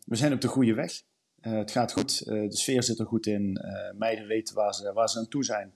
we 0.05 0.15
zijn 0.15 0.33
op 0.33 0.41
de 0.41 0.47
goede 0.47 0.73
weg. 0.73 1.01
het 1.41 1.71
gaat 1.71 1.93
goed. 1.93 2.25
de 2.25 2.57
sfeer 2.57 2.83
zit 2.83 2.99
er 2.99 3.05
goed 3.05 3.25
in. 3.25 3.59
meiden 3.97 4.27
weten 4.27 4.55
waar 4.55 4.73
ze, 4.73 4.93
waar 4.93 5.09
ze 5.09 5.19
aan 5.19 5.27
toe 5.27 5.43
zijn. 5.43 5.73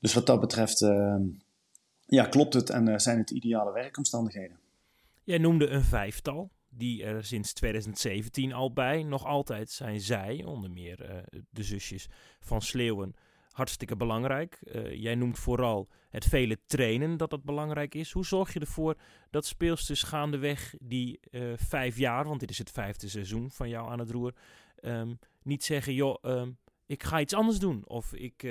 Dus 0.00 0.14
wat 0.14 0.26
dat 0.26 0.40
betreft 0.40 0.82
ehm, 0.82 1.22
ja, 2.06 2.24
klopt 2.24 2.54
het 2.54 2.70
en 2.70 3.00
zijn 3.00 3.18
het 3.18 3.30
ideale 3.30 3.72
werkomstandigheden. 3.72 4.58
Jij 5.24 5.38
noemde 5.38 5.68
een 5.68 5.84
vijftal 5.84 6.50
die 6.68 7.04
er 7.04 7.24
sinds 7.24 7.52
2017 7.52 8.52
al 8.52 8.72
bij. 8.72 9.02
Nog 9.02 9.24
altijd 9.24 9.70
zijn 9.70 10.00
zij, 10.00 10.44
onder 10.44 10.70
meer 10.70 11.24
de 11.50 11.62
zusjes 11.62 12.08
van 12.40 12.62
Sleeuwen, 12.62 13.14
hartstikke 13.58 13.96
belangrijk. 13.96 14.58
jij 14.90 15.14
noemt 15.14 15.38
vooral 15.38 15.88
het 16.10 16.24
vele 16.24 16.58
trainen 16.66 17.16
dat 17.16 17.30
dat 17.30 17.44
belangrijk 17.44 17.94
is. 17.94 18.12
Hoe 18.12 18.26
zorg 18.26 18.52
je 18.52 18.60
ervoor 18.60 18.96
dat 19.30 19.46
speelsters 19.46 20.02
gaandeweg 20.02 20.74
die 20.80 21.20
vijf 21.56 21.96
jaar, 21.96 22.24
want 22.24 22.40
dit 22.40 22.50
is 22.50 22.58
het 22.58 22.70
vijfde 22.70 23.08
seizoen 23.08 23.50
van 23.50 23.68
jou 23.68 23.90
aan 23.90 23.98
het 23.98 24.10
roer, 24.10 24.34
ehm, 24.76 25.14
niet 25.42 25.64
zeggen, 25.64 25.94
joh, 25.94 26.16
ehm, 26.22 26.50
ik 26.86 27.02
ga 27.02 27.20
iets 27.20 27.34
anders 27.34 27.58
doen. 27.58 27.82
Of 27.86 28.12
ik, 28.12 28.42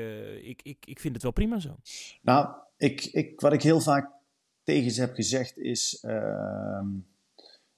ik, 0.42 0.62
ik, 0.62 0.86
ik 0.86 1.00
vind 1.00 1.14
het 1.14 1.24
wel 1.24 1.32
prima 1.32 1.60
zo. 1.60 1.76
Nou, 2.22 2.48
ik, 2.78 3.06
ik, 3.06 3.40
wat 3.42 3.54
ik 3.54 3.62
heel 3.62 3.82
vaak 3.82 4.12
tegen 4.64 4.92
ze 4.92 5.02
heb 5.02 5.16
gezegd 5.16 5.58
is... 5.58 6.00
Ehm, 6.02 6.88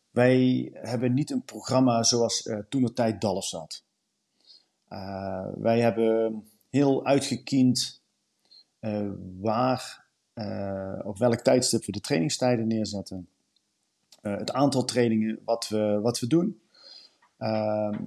wij 0.10 0.70
hebben 0.74 1.13
niet 1.13 1.32
een 1.32 1.44
programma 1.44 2.04
zoals 2.04 2.50
toen 2.70 2.82
de 2.82 2.94
tijd 2.94 3.22
Dalf 3.22 3.46
zat. 3.46 3.84
Wij 5.58 5.80
hebben 5.80 6.44
heel 6.69 7.05
uitgekiend 7.05 8.01
uh, 8.79 9.12
waar, 9.39 10.08
op 11.03 11.17
welk 11.17 11.39
tijdstip 11.39 11.86
we 11.86 11.91
de 11.91 12.01
trainingstijden 12.01 12.67
neerzetten. 12.67 13.29
het 14.21 14.51
aantal 14.51 14.86
trainingen 14.86 15.39
wat 15.45 15.67
we, 15.67 15.99
wat 16.01 16.19
we 16.19 16.27
doen. 16.27 16.62
Ehm, 17.38 18.03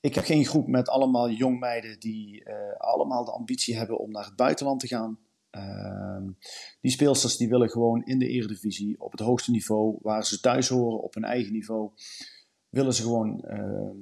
ik 0.00 0.14
heb 0.14 0.24
geen 0.24 0.44
groep 0.44 0.66
met 0.66 0.88
allemaal 0.88 1.30
jongmeiden 1.30 2.00
die 2.00 2.44
allemaal 2.78 3.24
de 3.24 3.32
ambitie 3.32 3.76
hebben 3.76 3.98
om 3.98 4.10
naar 4.10 4.24
het 4.24 4.36
buitenland 4.36 4.80
te 4.80 4.86
gaan. 4.86 5.18
Ehm, 5.50 6.30
die 6.80 6.90
speelsters 6.90 7.36
die 7.36 7.48
willen 7.48 7.70
gewoon 7.70 8.04
in 8.04 8.18
de 8.18 8.28
eredivisie 8.28 9.00
op 9.00 9.10
het 9.12 9.20
hoogste 9.20 9.50
niveau, 9.50 9.98
waar 10.02 10.24
ze 10.24 10.40
thuis 10.40 10.68
horen 10.68 11.02
op 11.02 11.14
hun 11.14 11.24
eigen 11.24 11.52
niveau, 11.52 11.90
willen 12.68 12.94
ze 12.94 13.02
gewoon 13.02 13.40
ehm, 13.40 13.96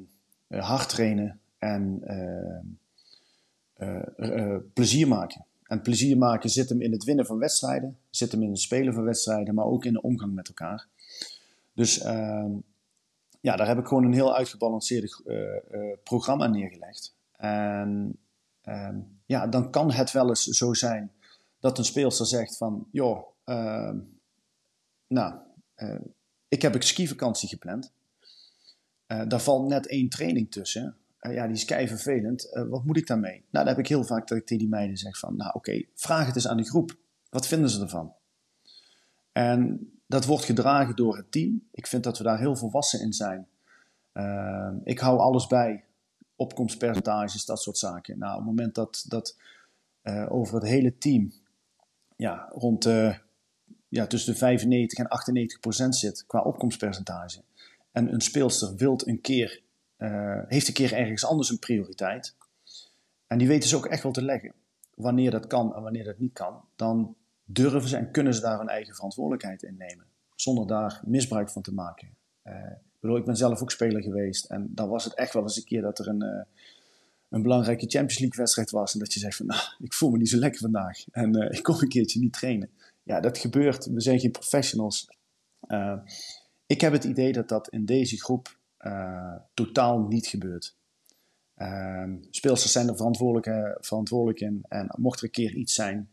eh, 0.46 0.68
hard 0.68 0.88
trainen 0.88 1.40
en 1.58 2.00
eh, 2.02 2.56
eh, 2.56 2.64
plezier 4.73 5.09
maken. 5.09 5.45
En 5.62 5.83
plezier 5.83 6.19
maken 6.19 6.51
zit 6.51 6.69
hem 6.69 6.81
in 6.81 6.93
het 6.93 7.05
winnen 7.05 7.27
van 7.27 7.38
wedstrijden, 7.38 7.99
zit 8.11 8.33
hem 8.33 8.43
in 8.43 8.51
het 8.51 8.61
spelen 8.61 8.95
van 8.95 9.05
wedstrijden, 9.05 9.55
maar 9.55 9.64
ook 9.64 9.85
in 9.85 9.93
de 9.93 10.03
omgang 10.03 10.35
met 10.35 10.49
elkaar. 10.49 10.87
Dus 11.75 11.97
ja, 13.41 13.57
daar 13.57 13.67
heb 13.67 13.79
ik 13.79 13.87
gewoon 13.87 14.05
een 14.05 14.12
heel 14.12 14.37
uitgebalanceerd 14.37 15.23
programma 16.03 16.47
neergelegd. 16.47 17.14
En 17.37 18.19
ja, 19.27 19.47
dan 19.47 19.71
kan 19.71 19.93
het 19.93 20.12
wel 20.12 20.29
eens 20.29 20.45
zo 20.45 20.75
zijn 20.75 21.12
dat 21.61 21.79
een 21.79 21.85
speelster 21.85 22.27
zegt 22.27 22.57
van, 22.57 22.88
joh, 22.91 23.27
uh, 23.45 23.91
nou, 25.07 25.35
ik 26.49 26.62
heb 26.62 26.75
een 26.75 26.83
skivakantie 26.83 27.49
gepland. 27.49 27.93
Daar 29.07 29.41
valt 29.41 29.69
net 29.69 29.87
één 29.87 30.09
training 30.09 30.51
tussen. 30.51 30.97
Uh, 31.20 31.35
ja, 31.35 31.46
die 31.46 31.57
is 31.57 31.64
kei 31.64 31.88
vervelend. 31.88 32.48
wat 32.68 32.85
moet 32.85 32.96
ik 32.96 33.07
daarmee? 33.07 33.44
Nou, 33.50 33.64
dan 33.64 33.66
heb 33.66 33.78
ik 33.78 33.88
heel 33.88 34.04
vaak 34.04 34.28
dat 34.28 34.38
ik 34.38 34.46
tegen 34.46 34.62
die 34.62 34.72
meiden 34.72 34.96
zeg 34.96 35.18
van, 35.18 35.37
nou 35.37 35.50
oké, 35.54 35.85
vraag 35.94 36.26
het 36.26 36.35
eens 36.35 36.48
aan 36.48 36.57
de 36.57 36.64
groep. 36.64 36.96
Wat 37.31 37.46
vinden 37.46 37.70
ze 37.70 37.81
ervan? 37.81 38.12
En 39.33 39.90
dat 40.07 40.24
wordt 40.24 40.44
gedragen 40.44 40.96
door 40.96 41.16
het 41.16 41.33
team. 41.33 41.68
Ik 41.72 41.87
vind 41.87 42.04
dat 42.04 42.18
we 42.18 42.24
daar 42.24 42.38
heel 42.38 42.57
volwassen 42.57 43.00
in 43.00 43.12
zijn. 43.12 43.46
Ehm, 44.12 44.76
ik 44.85 44.98
hou 44.98 45.18
alles 45.18 45.46
bij. 45.46 45.85
Opkomstpercentages, 46.37 47.44
dat 47.44 47.62
soort 47.62 47.78
zaken. 47.78 48.18
Nou, 48.18 48.33
op 48.33 48.38
het 48.38 48.46
moment 48.46 48.74
dat, 48.74 49.04
dat 49.09 49.37
over 50.28 50.54
het 50.54 50.64
hele 50.64 50.98
team 50.98 51.33
ja, 52.16 52.48
rond 52.52 52.85
ja, 53.88 54.07
tussen 54.07 54.33
de 54.33 54.38
95 54.38 54.98
en 54.98 55.09
98 55.09 55.61
procent 55.61 55.96
zit 55.96 56.24
qua 56.26 56.40
opkomstpercentage. 56.40 57.42
En 57.92 58.12
een 58.12 58.20
speelster 58.20 58.74
wilt 58.76 59.07
een 59.07 59.20
keer, 59.20 59.62
uh, 59.98 60.40
heeft 60.46 60.68
een 60.68 60.74
keer 60.74 60.92
ergens 60.92 61.24
anders 61.24 61.50
een 61.50 61.58
prioriteit. 61.58 62.34
En 63.26 63.38
die 63.38 63.48
weten 63.48 63.68
ze 63.68 63.76
ook 63.76 63.87
echt 63.87 64.02
wel 64.02 64.12
te 64.12 64.22
leggen. 64.22 64.52
Wanneer 64.94 65.30
dat 65.30 65.46
kan 65.46 65.74
en 65.74 65.82
wanneer 65.82 66.04
dat 66.04 66.18
niet 66.18 66.32
kan, 66.32 66.64
dan 66.76 67.16
durven 67.44 67.88
ze 67.88 67.96
en 67.96 68.11
kunnen 68.11 68.34
ze 68.34 68.40
daar 68.40 68.58
hun 68.58 68.68
eigen 68.68 68.94
verantwoordelijkheid 68.94 69.62
in 69.62 69.76
nemen. 69.76 70.06
Zonder 70.34 70.66
daar 70.66 71.00
misbruik 71.04 71.50
van 71.50 71.62
te 71.62 71.74
maken. 71.74 72.16
Uh, 72.44 72.54
ik 72.70 73.00
bedoel, 73.00 73.16
ik 73.16 73.24
ben 73.24 73.37
zelf 73.37 73.62
ook 73.62 73.70
speler 73.70 74.02
geweest. 74.02 74.44
En 74.44 74.68
dan 74.74 74.88
was 74.88 75.04
het 75.04 75.14
echt 75.14 75.32
wel 75.32 75.42
eens 75.42 75.56
een 75.56 75.64
keer 75.64 75.82
dat 75.82 75.98
er 75.98 76.08
een, 76.08 76.24
uh, 76.24 76.42
een 77.28 77.42
belangrijke 77.42 77.87
Champions 77.87 78.18
League 78.18 78.38
wedstrijd 78.38 78.70
was. 78.70 78.92
En 78.92 78.98
dat 78.98 79.12
je 79.12 79.20
zegt 79.20 79.37
van, 79.37 79.46
nou, 79.46 79.61
ik 79.78 79.92
voel 79.92 80.11
me 80.11 80.18
niet 80.18 80.28
zo 80.28 80.38
lekker 80.38 80.61
vandaag. 80.61 81.04
En 81.11 81.34
ik 81.50 81.62
kom 81.62 81.76
een 81.80 81.88
keertje 81.88 82.20
niet 82.20 82.32
trainen. 82.32 82.70
Ja, 83.02 83.20
dat 83.20 83.38
gebeurt. 83.38 83.87
We 83.87 84.00
zijn 84.00 84.20
geen 84.20 84.30
professionals. 84.30 85.08
Ik 86.66 86.80
heb 86.80 86.92
het 86.92 87.04
idee 87.04 87.32
dat 87.32 87.48
dat 87.48 87.68
in 87.68 87.84
deze 87.84 88.16
groep 88.16 88.58
uh, 88.81 89.35
totaal 89.55 90.01
niet 90.01 90.27
gebeurt. 90.27 90.77
speelsters 92.31 92.73
zijn 92.73 92.88
er 92.88 92.97
verantwoordelijk, 92.97 93.77
verantwoordelijk 93.85 94.41
in. 94.41 94.64
En 94.69 94.95
mocht 94.97 95.19
er 95.19 95.25
een 95.25 95.31
keer 95.31 95.55
iets 95.55 95.75
zijn, 95.75 96.12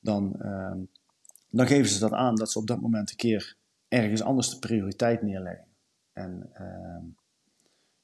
dan, 0.00 0.36
dan 1.50 1.66
geven 1.66 1.90
ze 1.90 1.98
dat 1.98 2.12
aan. 2.12 2.34
Dat 2.34 2.50
ze 2.50 2.58
op 2.58 2.66
dat 2.66 2.80
moment 2.80 3.10
een 3.10 3.16
keer 3.16 3.56
ergens 3.88 4.22
anders 4.22 4.50
de 4.50 4.58
prioriteit 4.58 5.22
neerleggen. 5.22 5.66
En 6.12 6.50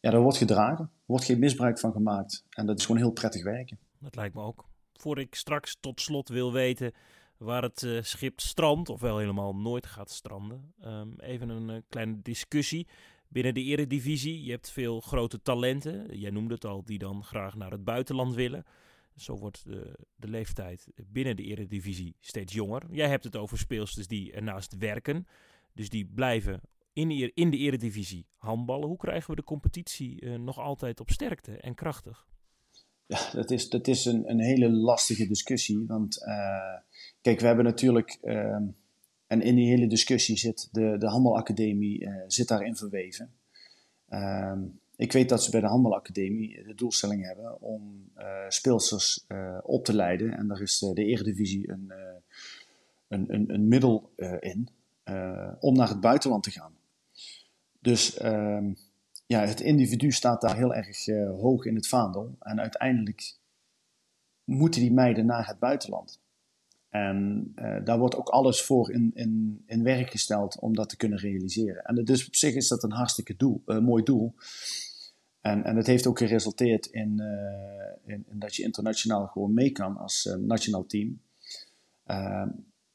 ja, 0.01 0.11
dat 0.11 0.23
wordt 0.23 0.39
gedragen. 0.39 0.91
Wordt 1.05 1.25
geen 1.25 1.39
misbruik 1.39 1.79
van 1.79 1.93
gemaakt. 1.93 2.45
En 2.51 2.67
dat 2.67 2.79
is 2.79 2.87
gewoon 2.87 3.01
heel 3.01 3.13
prettig 3.13 3.43
werken. 3.43 3.79
Dat 3.99 4.17
lijkt 4.17 4.35
me 4.35 4.43
ook. 4.43 4.65
Voor 4.95 5.19
ik 5.19 5.35
straks 5.35 5.77
tot 5.81 6.01
slot 6.01 6.29
wil 6.29 6.53
weten 6.53 6.93
waar 7.37 7.63
het 7.63 7.83
uh, 7.83 8.03
schip 8.03 8.41
strandt, 8.41 8.89
ofwel 8.89 9.19
helemaal 9.19 9.57
nooit 9.57 9.87
gaat 9.87 10.11
stranden. 10.11 10.75
Even 11.19 11.49
een 11.49 11.85
kleine 11.89 12.23
discussie 12.23 12.87
binnen 13.33 13.55
de 13.55 13.63
eredivisie. 13.63 14.45
Je 14.45 14.51
hebt 14.51 14.71
veel 14.71 15.01
grote 15.01 15.43
talenten, 15.43 16.19
jij 16.19 16.31
noemde 16.31 16.55
het 16.55 16.65
al, 16.65 16.85
die 16.85 16.99
dan 16.99 17.25
graag 17.25 17.55
naar 17.55 17.71
het 17.71 17.85
buitenland 17.85 18.35
willen. 18.35 18.65
Zo 19.17 19.37
wordt 19.37 19.65
de, 19.65 19.99
de 20.17 20.29
leeftijd 20.29 20.89
binnen 21.07 21.37
de 21.37 21.43
eredivisie 21.43 22.17
steeds 22.21 22.53
jonger. 22.53 22.83
Jij 22.91 23.09
hebt 23.09 23.25
het 23.25 23.37
over 23.37 23.59
speelsters 23.59 24.07
die 24.07 24.33
ernaast 24.33 24.77
werken. 24.77 25.27
Dus 25.73 25.89
die 25.89 26.07
blijven 26.15 26.61
in 26.93 27.09
de, 27.09 27.33
in 27.35 27.51
de 27.51 27.57
eredivisie 27.57 28.27
handballen. 28.37 28.89
Hoe 28.89 28.97
krijgen 28.97 29.31
we 29.31 29.37
de 29.37 29.45
competitie 29.45 30.21
uh, 30.21 30.39
nog 30.39 30.59
altijd 30.59 31.01
op 31.01 31.11
sterkte 31.11 31.57
en 31.57 31.75
krachtig? 31.75 32.27
Ja, 33.07 33.31
dat 33.33 33.51
is, 33.51 33.69
dat 33.69 33.87
is 33.89 34.05
een, 34.05 34.31
een 34.31 34.41
hele 34.41 34.71
lastige 34.71 35.27
discussie. 35.27 35.85
Want 35.87 36.23
uh, 36.27 36.79
kijk, 37.21 37.41
we 37.41 37.47
hebben 37.47 37.65
natuurlijk, 37.65 38.19
uh, 38.23 38.57
en 39.33 39.43
in 39.43 39.55
die 39.55 39.69
hele 39.69 39.87
discussie 39.87 40.37
zit 40.37 40.69
de, 40.73 40.97
de 40.99 41.07
handbalacademie 41.07 42.05
uh, 42.05 42.15
zit 42.27 42.49
daarin 42.49 42.77
verweven. 42.77 43.31
Ehm, 44.09 44.61
ik 44.97 45.13
weet 45.13 45.29
dat 45.29 45.43
ze 45.43 45.51
bij 45.51 45.61
de 45.61 45.67
handbalacademie 45.67 46.63
de 46.63 46.75
doelstelling 46.75 47.27
hebben 47.27 47.61
om 47.61 48.11
speelsters 48.49 49.27
op 49.63 49.85
te 49.85 49.95
leiden. 49.95 50.37
En 50.37 50.49
daar 50.49 50.61
is 50.61 50.79
de 50.79 51.05
eredivisie 51.05 51.71
een, 51.71 51.93
een, 53.09 53.35
een, 53.35 53.55
een 53.55 53.69
middel 53.69 54.11
in 54.41 54.69
om 55.61 55.77
naar 55.77 55.89
het 55.89 56.01
buitenland 56.01 56.43
te 56.43 56.51
gaan. 56.51 56.73
Dus 57.81 58.17
ehm, 58.17 58.73
ja, 59.27 59.47
het 59.47 59.61
individu 59.61 60.11
staat 60.11 60.41
daar 60.41 60.57
heel 60.57 60.75
erg 60.75 61.07
hoog 61.41 61.65
in 61.65 61.75
het 61.75 61.87
vaandel. 61.87 62.37
En 62.41 62.61
uiteindelijk 62.61 63.37
moeten 64.45 64.81
die 64.81 64.93
meiden 64.93 65.27
naar 65.27 65.47
het 65.47 65.59
buitenland. 65.59 66.22
En 66.93 67.53
uh, 67.57 67.85
daar 67.85 67.99
wordt 67.99 68.17
ook 68.17 68.29
alles 68.29 68.63
voor 68.63 68.93
in, 68.93 69.11
in, 69.15 69.63
in 69.67 69.83
werk 69.83 70.11
gesteld 70.11 70.59
om 70.59 70.75
dat 70.75 70.89
te 70.89 70.97
kunnen 70.97 71.19
realiseren. 71.19 71.85
En 71.85 72.05
dus 72.05 72.27
op 72.27 72.35
zich 72.35 72.55
is 72.55 72.69
dat 72.69 72.83
een 72.83 72.93
hartstikke 72.93 73.37
doel, 73.37 73.63
uh, 73.67 73.79
mooi 73.79 74.03
doel. 74.03 74.35
En, 75.41 75.65
en 75.65 75.77
het 75.77 75.87
heeft 75.87 76.07
ook 76.07 76.19
geresulteerd 76.19 76.87
in, 76.87 77.23
in, 78.05 78.25
in, 78.31 78.39
dat 78.39 78.57
je 78.57 78.63
internationaal 78.63 79.27
gewoon 79.27 79.55
mee 79.55 79.71
kan 79.71 79.97
als 79.97 80.37
nationaal 80.41 80.87
team. 80.87 81.21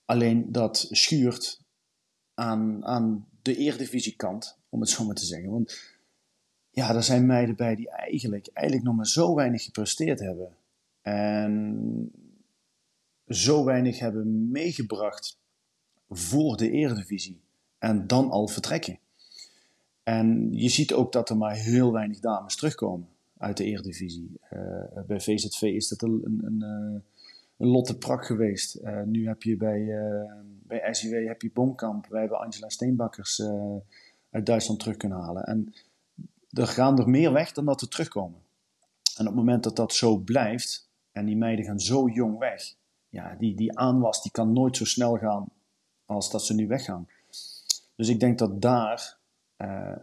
Alleen 0.05 0.51
dat 0.51 0.88
schuurt 0.91 1.62
aan, 2.33 2.86
aan 2.86 3.27
de 3.41 3.55
Eredivisie 3.55 4.15
kant 4.15 4.57
om 4.69 4.79
het 4.79 4.89
zo 4.89 5.05
maar 5.05 5.15
te 5.15 5.25
zeggen. 5.25 5.51
Want 5.51 5.97
ja, 6.69 6.95
er 6.95 7.03
zijn 7.03 7.25
meiden 7.25 7.55
bij 7.55 7.75
die 7.75 7.89
eigenlijk, 7.89 8.49
eigenlijk 8.53 8.88
nog 8.88 8.95
maar 8.95 9.07
zo 9.07 9.36
weinig 9.36 9.63
gepresteerd 9.63 10.19
hebben. 10.19 10.55
En 11.01 12.12
zo 13.27 13.63
weinig 13.63 13.99
hebben 13.99 14.51
meegebracht 14.51 15.39
voor 16.09 16.57
de 16.57 16.71
Eredivisie. 16.71 17.41
En 17.77 18.07
dan 18.07 18.29
al 18.29 18.47
vertrekken. 18.47 18.99
En 20.03 20.53
je 20.53 20.69
ziet 20.69 20.93
ook 20.93 21.11
dat 21.11 21.29
er 21.29 21.37
maar 21.37 21.55
heel 21.55 21.91
weinig 21.91 22.19
dames 22.19 22.55
terugkomen 22.55 23.07
uit 23.37 23.57
de 23.57 23.63
Eredivisie. 23.63 24.39
Uh, 24.53 24.59
bij 25.07 25.19
VZV 25.19 25.61
is 25.61 25.87
dat 25.87 26.01
een, 26.01 26.41
een, 26.43 26.61
eh, 26.61 27.69
Lotte 27.69 27.97
Prak 27.97 28.25
geweest. 28.25 28.79
Uh, 28.83 29.01
nu 29.01 29.27
heb 29.27 29.43
je 29.43 29.57
bij, 29.57 29.79
uh, 29.79 30.31
bij 30.43 30.93
SIW 30.93 31.27
heb 31.27 31.41
je 31.41 31.51
Bomkamp. 31.53 32.07
Wij 32.07 32.19
hebben 32.19 32.39
Angela 32.39 32.69
Steenbakkers 32.69 33.41
uit 34.29 34.45
Duitsland 34.45 34.79
terug 34.79 34.97
kunnen 34.97 35.17
halen. 35.17 35.43
En 35.43 35.73
er 36.49 36.67
gaan 36.67 36.99
er 36.99 37.09
meer 37.09 37.33
weg 37.33 37.51
dan 37.51 37.65
dat 37.65 37.81
er 37.81 37.89
terugkomen. 37.89 38.39
En 39.17 39.27
op 39.27 39.33
het 39.33 39.35
moment 39.35 39.63
dat 39.63 39.75
dat 39.75 39.93
zo 39.93 40.17
blijft, 40.17 40.89
en 41.11 41.25
die 41.25 41.37
meiden 41.37 41.65
gaan 41.65 41.79
zo 41.79 42.09
jong 42.09 42.37
weg, 42.37 42.75
ja, 43.17 43.36
die, 43.36 43.56
die 43.56 43.77
aanwas 43.77 44.21
die 44.21 44.32
kan 44.32 44.53
nooit 44.53 44.77
zo 44.77 44.86
snel 44.86 45.17
gaan 45.17 45.49
als 46.06 46.32
dat 46.32 46.45
ze 46.45 46.53
nu 46.53 46.67
weggaan. 46.67 47.08
Dus 47.95 48.08
ik 48.08 48.19
denk 48.19 48.39
dat 48.39 48.62
daar 48.62 49.17
uh, 49.58 49.97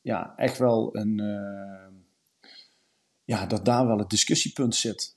ja, 0.00 0.36
echt 0.36 0.58
wel 0.58 0.96
een, 0.96 1.18
uh, 1.18 2.50
ja, 3.24 3.46
dat 3.46 3.64
daar 3.64 3.86
wel 3.86 3.98
het 3.98 4.10
discussiepunt 4.10 4.74
zit. 4.74 5.16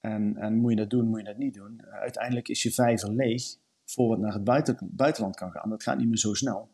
En, 0.00 0.36
en 0.36 0.54
moet 0.54 0.70
je 0.70 0.76
dat 0.76 0.90
doen, 0.90 1.08
moet 1.08 1.18
je 1.18 1.24
dat 1.24 1.38
niet 1.38 1.54
doen. 1.54 1.86
uiteindelijk 1.86 2.48
is 2.48 2.62
je 2.62 2.72
vijver 2.72 3.12
leeg 3.12 3.56
voor 3.84 4.10
het 4.10 4.20
naar 4.20 4.32
het 4.32 4.44
buiten, 4.44 4.78
buitenland 4.80 5.36
kan 5.36 5.50
gaan. 5.50 5.70
Dat 5.70 5.82
gaat 5.82 5.98
niet 5.98 6.08
meer 6.08 6.18
zo 6.18 6.34
snel. 6.34 6.68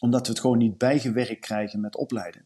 Omdat 0.00 0.26
we 0.26 0.32
het 0.32 0.40
gewoon 0.40 0.58
niet 0.58 0.78
bijgewerkt 0.78 1.40
krijgen 1.40 1.80
met 1.80 1.96
opleiden. 1.96 2.44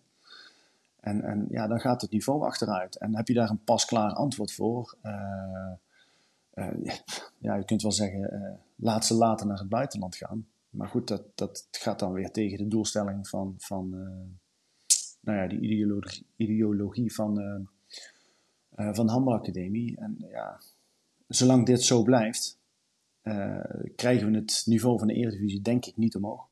En, 1.01 1.23
en 1.23 1.47
ja, 1.51 1.67
dan 1.67 1.81
gaat 1.81 2.01
het 2.01 2.11
niveau 2.11 2.43
achteruit. 2.43 2.99
En 2.99 3.17
heb 3.17 3.29
je 3.29 3.35
daar 3.35 3.51
een 3.51 3.65
pasklaar 3.65 4.13
antwoord 4.13 4.53
voor? 4.53 4.97
Uh, 6.55 6.95
ja, 7.39 7.55
je 7.55 7.65
kunt 7.65 7.83
wel 7.83 7.93
zeggen, 7.93 8.35
uh, 8.35 8.59
laat 8.77 9.07
ze 9.07 9.15
later 9.15 9.47
naar 9.47 9.59
het 9.59 9.69
buitenland 9.69 10.17
gaan. 10.17 10.47
Maar 10.71 10.89
goed, 10.89 11.09
dat, 11.09 11.23
dat 11.35 11.69
gaat 11.71 11.99
dan 11.99 12.13
weer 12.13 12.31
tegen 12.31 12.59
de 12.59 12.69
doelstelling 12.69 13.29
van, 13.29 13.55
van 13.59 13.89
nou 15.21 15.39
ja, 15.39 15.47
die 15.47 15.61
ideologie, 15.61 16.27
ideologie 16.37 17.15
van, 17.15 17.35
van 18.75 19.07
de 19.07 19.13
Handbalacademie. 19.13 19.97
En 19.97 20.17
ja, 20.31 20.61
zolang 21.29 21.67
dit 21.67 21.83
zo 21.83 22.03
blijft, 22.03 22.59
krijgen 23.97 24.31
we 24.31 24.37
het 24.37 24.63
niveau 24.67 24.99
van 24.99 25.07
de 25.07 25.15
Eredivisie 25.15 25.63
denk 25.63 25.87
ik 25.87 25.97
niet 25.97 26.17
omhoog. 26.17 26.49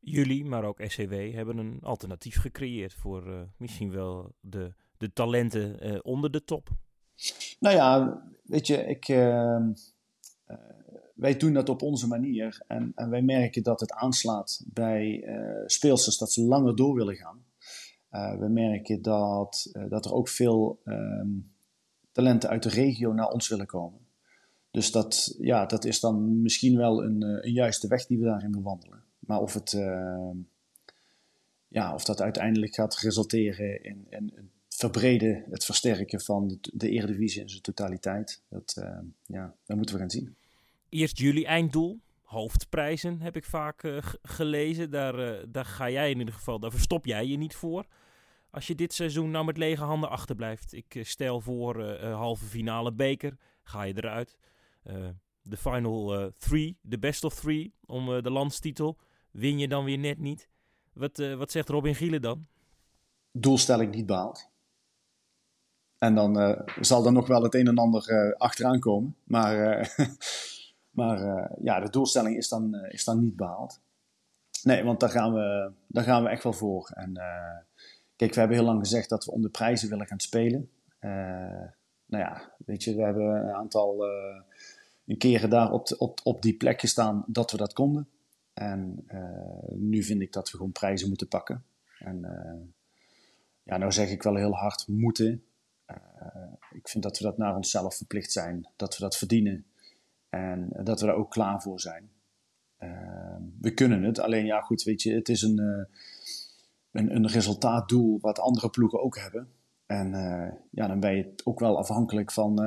Jullie, 0.00 0.44
maar 0.44 0.64
ook 0.64 0.80
SCW, 0.86 1.12
hebben 1.12 1.58
een 1.58 1.78
alternatief 1.82 2.36
gecreëerd 2.36 2.94
voor 2.94 3.48
misschien 3.56 3.90
wel 3.90 4.32
de, 4.40 4.72
de 4.96 5.12
talenten 5.12 6.04
onder 6.04 6.30
de 6.30 6.44
top. 6.44 6.70
Nou 7.60 7.76
ja, 7.76 8.22
weet 8.42 8.66
je, 8.66 8.76
ik, 8.76 9.08
uh, 9.08 9.66
wij 11.14 11.36
doen 11.36 11.52
dat 11.52 11.68
op 11.68 11.82
onze 11.82 12.06
manier. 12.06 12.62
En, 12.66 12.92
en, 12.94 13.10
wij 13.10 13.22
merken 13.22 13.62
dat 13.62 13.80
het 13.80 13.92
aanslaat 13.92 14.62
bij 14.66 15.24
speelsters 15.66 16.18
dat 16.18 16.32
ze 16.32 16.42
langer 16.42 16.76
door 16.76 16.94
willen 16.94 17.16
gaan. 17.16 17.44
we 18.38 18.48
merken 18.48 19.02
dat, 19.02 19.70
dat 19.88 20.04
er 20.04 20.12
ook 20.12 20.28
veel 20.28 20.80
ehm, 20.84 21.28
talenten 22.12 22.48
uit 22.48 22.62
de 22.62 22.68
regio 22.68 23.12
naar 23.12 23.30
ons 23.30 23.48
willen 23.48 23.66
komen. 23.66 24.00
Dus 24.70 24.90
dat, 24.90 25.36
ja, 25.38 25.66
dat 25.66 25.84
is 25.84 26.00
dan 26.00 26.42
misschien 26.42 26.76
wel 26.76 27.04
een, 27.04 27.22
een 27.22 27.52
juiste 27.52 27.88
weg 27.88 28.06
die 28.06 28.18
we 28.18 28.24
daarin 28.24 28.50
bewandelen. 28.50 29.02
Maar 29.18 29.40
of, 29.40 29.54
het, 29.54 29.72
uh, 29.72 30.30
ja, 31.68 31.94
of 31.94 32.04
dat 32.04 32.20
uiteindelijk 32.20 32.74
gaat 32.74 32.96
resulteren 32.96 33.82
in, 33.84 34.06
in 34.08 34.32
het 34.34 34.44
verbreden, 34.80 35.44
het 35.50 35.64
versterken 35.64 36.20
van 36.20 36.48
de, 36.48 36.58
de 36.72 36.88
Eredivisie 36.88 37.42
in 37.42 37.48
zijn 37.48 37.62
totaliteit, 37.62 38.42
dat, 38.48 38.76
uh, 38.78 38.98
ja, 39.26 39.54
dat 39.64 39.76
moeten 39.76 39.94
we 39.94 40.00
gaan 40.00 40.10
zien. 40.10 40.36
Eerst 40.88 41.18
jullie 41.18 41.46
einddoel, 41.46 42.00
hoofdprijzen 42.22 43.20
heb 43.20 43.36
ik 43.36 43.44
vaak 43.44 43.82
uh, 43.82 43.98
gelezen. 44.22 44.90
Daar, 44.90 45.18
uh, 45.18 45.44
daar 45.48 45.64
ga 45.64 45.90
jij 45.90 46.10
in 46.10 46.18
ieder 46.18 46.34
geval, 46.34 46.58
daar 46.58 46.70
verstop 46.70 47.06
jij 47.06 47.26
je 47.26 47.36
niet 47.36 47.54
voor. 47.54 47.86
Als 48.50 48.66
je 48.66 48.74
dit 48.74 48.92
seizoen 48.92 49.30
nou 49.30 49.44
met 49.44 49.56
lege 49.56 49.84
handen 49.84 50.10
achterblijft. 50.10 50.72
Ik 50.72 51.00
stel 51.02 51.40
voor 51.40 51.84
halve 52.00 52.44
finale 52.44 52.92
beker, 52.92 53.36
ga 53.62 53.82
je 53.82 53.96
eruit. 53.96 54.36
De 55.42 55.56
final 55.56 56.32
three, 56.38 56.76
de 56.80 56.98
best 56.98 57.24
of 57.24 57.34
three 57.34 57.74
om 57.86 58.22
de 58.22 58.30
landstitel 58.30 58.98
win 59.30 59.58
je 59.58 59.68
dan 59.68 59.84
weer 59.84 59.98
net 59.98 60.18
niet. 60.18 60.48
Wat, 60.92 61.16
wat 61.16 61.50
zegt 61.50 61.68
Robin 61.68 61.94
Gielen 61.94 62.22
dan? 62.22 62.46
Doelstelling 63.32 63.94
niet 63.94 64.06
behaald. 64.06 64.49
En 66.00 66.14
dan 66.14 66.40
uh, 66.40 66.60
zal 66.80 67.06
er 67.06 67.12
nog 67.12 67.26
wel 67.26 67.42
het 67.42 67.54
een 67.54 67.66
en 67.66 67.78
ander 67.78 68.10
uh, 68.10 68.32
achteraan 68.32 68.78
komen. 68.78 69.16
Maar, 69.24 69.94
maar 71.00 71.50
ja, 71.62 71.80
de 71.80 71.90
doelstelling 71.90 72.36
is 72.36 72.48
dan, 72.48 72.74
is 72.74 73.04
dan 73.04 73.20
niet 73.20 73.36
behaald. 73.36 73.80
Nee, 74.62 74.84
want 74.84 75.00
daar 75.00 75.10
gaan 75.10 75.32
we, 75.32 75.72
daar 75.86 76.04
gaan 76.04 76.22
we 76.22 76.28
echt 76.28 76.42
wel 76.42 76.52
voor. 76.52 76.90
En 76.94 77.12
kijk, 78.16 78.34
we 78.34 78.40
hebben 78.40 78.56
heel 78.56 78.66
lang 78.66 78.78
gezegd 78.78 79.08
dat 79.08 79.24
we 79.24 79.30
om 79.30 79.42
de 79.42 79.48
prijzen 79.48 79.88
willen 79.88 80.06
gaan 80.06 80.20
spelen. 80.20 80.70
nou 81.00 82.24
ja, 82.24 82.52
weet 82.66 82.84
je, 82.84 82.94
we 82.94 83.02
hebben 83.02 83.24
een 83.24 83.54
aantal 83.54 84.04
keren 85.18 85.50
daar 85.50 85.72
op, 85.72 85.94
op, 85.98 86.20
op 86.22 86.42
die 86.42 86.56
plek 86.56 86.80
gestaan 86.80 87.24
dat 87.26 87.50
we 87.50 87.56
dat 87.56 87.72
konden. 87.72 88.08
En 88.54 89.06
nu 89.74 90.02
vind 90.02 90.20
ik 90.20 90.32
dat 90.32 90.50
we 90.50 90.56
gewoon 90.56 90.72
prijzen 90.72 91.08
moeten 91.08 91.28
pakken. 91.28 91.64
En 91.98 92.20
ja, 93.62 93.76
nou 93.76 93.92
zeg 93.92 94.10
ik 94.10 94.22
wel 94.22 94.36
heel 94.36 94.54
hard 94.54 94.88
moeten. 94.88 95.44
Uh, 95.90 96.42
ik 96.72 96.88
vind 96.88 97.02
dat 97.02 97.18
we 97.18 97.24
dat 97.24 97.38
naar 97.38 97.56
onszelf 97.56 97.96
verplicht 97.96 98.32
zijn. 98.32 98.68
Dat 98.76 98.96
we 98.96 99.02
dat 99.02 99.16
verdienen. 99.16 99.64
En 100.28 100.68
dat 100.82 101.00
we 101.00 101.06
daar 101.06 101.14
ook 101.14 101.30
klaar 101.30 101.62
voor 101.62 101.80
zijn. 101.80 102.10
we 103.60 103.74
kunnen 103.74 104.02
het. 104.02 104.18
Alleen 104.18 104.44
ja, 104.44 104.60
goed, 104.60 104.82
weet 104.82 105.02
je, 105.02 105.14
het 105.14 105.28
is 105.28 105.42
een, 105.42 105.58
een, 106.90 107.14
een 107.14 107.26
resultaatdoel 107.26 108.18
wat 108.20 108.38
andere 108.38 108.70
ploegen 108.70 109.02
ook 109.02 109.18
hebben. 109.18 109.48
En 109.86 110.10
ja, 110.70 110.86
dan 110.86 111.00
ben 111.00 111.16
je 111.16 111.34
ook 111.44 111.60
wel 111.60 111.78
afhankelijk 111.78 112.32
van 112.32 112.58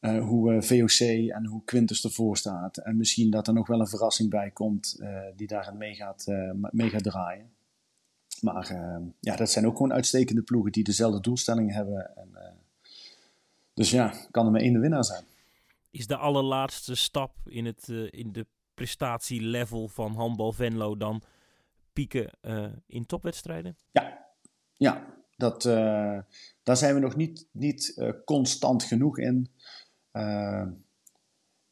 hoe 0.00 0.62
VOC 0.62 1.28
en 1.28 1.46
hoe 1.46 1.64
Quintus 1.64 2.04
ervoor 2.04 2.36
staat. 2.36 2.76
En 2.76 2.96
misschien 2.96 3.30
dat 3.30 3.46
er 3.46 3.54
nog 3.54 3.66
wel 3.66 3.80
een 3.80 3.88
verrassing 3.88 4.30
bij 4.30 4.50
komt 4.50 4.96
uh, 5.00 5.18
die 5.36 5.46
daarin 5.46 5.76
mee 5.76 5.94
gaat, 5.94 6.26
mee 6.70 6.90
gaat 6.90 7.02
draaien. 7.02 7.53
Maar 8.44 8.72
ja, 9.20 9.36
dat 9.36 9.50
zijn 9.50 9.66
ook 9.66 9.76
gewoon 9.76 9.92
uitstekende 9.92 10.42
ploegen 10.42 10.72
die 10.72 10.84
dezelfde 10.84 11.20
doelstelling 11.20 11.72
hebben. 11.72 12.16
En, 12.16 12.30
dus 13.74 13.90
ja, 13.90 14.14
kan 14.30 14.46
er 14.46 14.52
maar 14.52 14.60
één 14.60 14.80
winnaar 14.80 15.04
zijn. 15.04 15.24
Is 15.90 16.06
de 16.06 16.16
allerlaatste 16.16 16.94
stap 16.94 17.34
in, 17.44 17.64
het, 17.64 17.88
in 18.10 18.32
de 18.32 18.46
prestatielevel 18.74 19.88
van 19.88 20.14
handbal 20.14 20.52
Venlo 20.52 20.96
dan 20.96 21.22
pieken 21.92 22.30
in 22.86 23.06
topwedstrijden? 23.06 23.76
Ja, 23.90 24.26
ja 24.76 25.06
dat, 25.36 25.62
daar 26.62 26.76
zijn 26.76 26.94
we 26.94 27.00
nog 27.00 27.16
niet, 27.16 27.48
niet 27.52 28.12
constant 28.24 28.82
genoeg 28.82 29.18
in. 29.18 29.50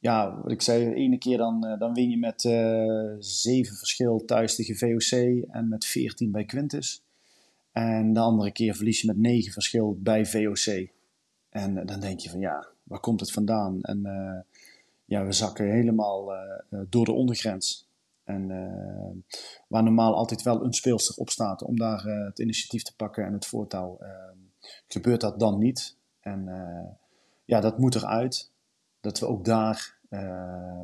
Ja, 0.02 0.40
wat 0.42 0.50
ik 0.50 0.62
zei, 0.62 0.84
de 0.84 0.94
ene 0.94 1.18
keer 1.18 1.38
dan, 1.38 1.66
uh, 1.66 1.78
dan 1.78 1.94
win 1.94 2.10
je 2.10 2.18
met 2.18 2.44
uh, 2.44 3.14
zeven 3.18 3.76
verschil 3.76 4.24
thuis 4.24 4.54
tegen 4.54 4.76
VOC 4.76 5.42
en 5.50 5.68
met 5.68 5.84
14 5.84 6.30
bij 6.30 6.44
Quintus. 6.44 7.04
En 7.72 8.12
de 8.12 8.20
andere 8.20 8.52
keer 8.52 8.74
verlies 8.74 9.00
je 9.00 9.06
met 9.06 9.16
negen 9.16 9.52
verschil 9.52 9.98
bij 10.00 10.26
VOC. 10.26 10.88
En 11.48 11.86
dan 11.86 12.00
denk 12.00 12.20
je 12.20 12.30
van 12.30 12.40
ja, 12.40 12.68
waar 12.82 13.00
komt 13.00 13.20
het 13.20 13.32
vandaan? 13.32 13.82
En 13.82 14.02
ja, 15.04 15.24
we 15.24 15.32
zakken 15.32 15.70
helemaal 15.70 16.32
door 16.88 17.04
de 17.04 17.12
ondergrens. 17.12 17.88
En 18.24 18.46
waar 19.68 19.82
normaal 19.82 20.14
altijd 20.14 20.42
wel 20.42 20.64
een 20.64 20.72
speelster 20.72 21.16
op 21.16 21.30
staat 21.30 21.62
om 21.62 21.78
daar 21.78 22.04
het 22.04 22.38
initiatief 22.38 22.82
te 22.82 22.96
pakken 22.96 23.24
en 23.24 23.32
het 23.32 23.46
voortouw, 23.46 23.98
gebeurt 24.88 25.20
dat 25.20 25.38
dan 25.38 25.58
niet. 25.58 25.96
En 26.20 26.48
ja, 27.44 27.60
dat 27.60 27.78
moet 27.78 27.94
eruit. 27.94 28.51
Dat 29.02 29.18
we 29.18 29.26
ook 29.26 29.44
daar 29.44 29.98
uh, 30.10 30.80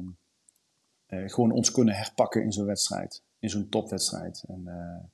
uh, 1.08 1.28
gewoon 1.28 1.50
ons 1.50 1.70
kunnen 1.70 1.94
herpakken 1.94 2.42
in 2.42 2.52
zo'n 2.52 2.66
wedstrijd. 2.66 3.22
In 3.38 3.50
zo'n 3.50 3.68
topwedstrijd. 3.68 4.44
En 4.48 4.62
uh, 4.66 5.04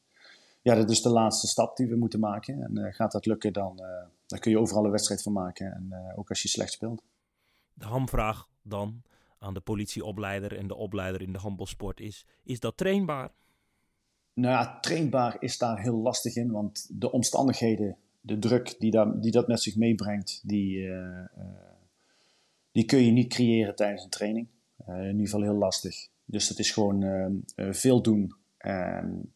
ja, 0.62 0.74
dat 0.74 0.90
is 0.90 1.02
de 1.02 1.10
laatste 1.10 1.46
stap 1.46 1.76
die 1.76 1.88
we 1.88 1.96
moeten 1.96 2.20
maken. 2.20 2.62
En 2.62 2.92
gaat 2.92 3.12
dat 3.12 3.26
lukken, 3.26 3.52
dan, 3.52 3.76
dan 4.26 4.38
kun 4.38 4.50
je 4.50 4.58
overal 4.58 4.84
een 4.84 4.90
wedstrijd 4.90 5.22
van 5.22 5.32
maken. 5.32 5.72
En 5.72 6.12
ook 6.16 6.28
als 6.28 6.42
je 6.42 6.48
slecht 6.48 6.72
speelt. 6.72 7.02
De 7.74 7.86
hamvraag 7.86 8.48
dan 8.62 9.02
aan 9.38 9.54
de 9.54 9.60
politieopleider 9.60 10.58
en 10.58 10.66
de 10.66 10.74
opleider 10.74 11.22
in 11.22 11.32
de 11.32 11.38
handbalsport 11.38 12.00
is: 12.00 12.26
is 12.42 12.60
dat 12.60 12.76
trainbaar? 12.76 13.30
Nou 14.34 14.52
ja, 14.52 14.80
trainbaar 14.80 15.36
is 15.38 15.58
daar 15.58 15.80
heel 15.80 15.96
lastig 15.96 16.36
in, 16.36 16.50
want 16.50 17.00
de 17.00 17.12
omstandigheden 17.12 17.96
de 18.24 18.38
druk 18.38 18.76
die, 18.78 18.90
dat, 18.90 19.22
die 19.22 19.30
dat 19.30 19.48
met 19.48 19.62
zich 19.62 19.76
meebrengt, 19.76 20.40
die, 20.44 20.78
uh, 20.78 21.24
die 22.74 22.84
kun 22.84 23.04
je 23.04 23.10
niet 23.10 23.28
creëren 23.28 23.74
tijdens 23.74 24.04
een 24.04 24.10
training. 24.10 24.48
Uh, 24.88 24.98
in 24.98 25.10
ieder 25.10 25.24
geval 25.24 25.42
heel 25.42 25.54
lastig. 25.54 26.08
Dus 26.24 26.48
het 26.48 26.58
is 26.58 26.70
gewoon 26.70 27.42
veel 27.56 28.02
doen. 28.02 28.34
En 28.58 29.34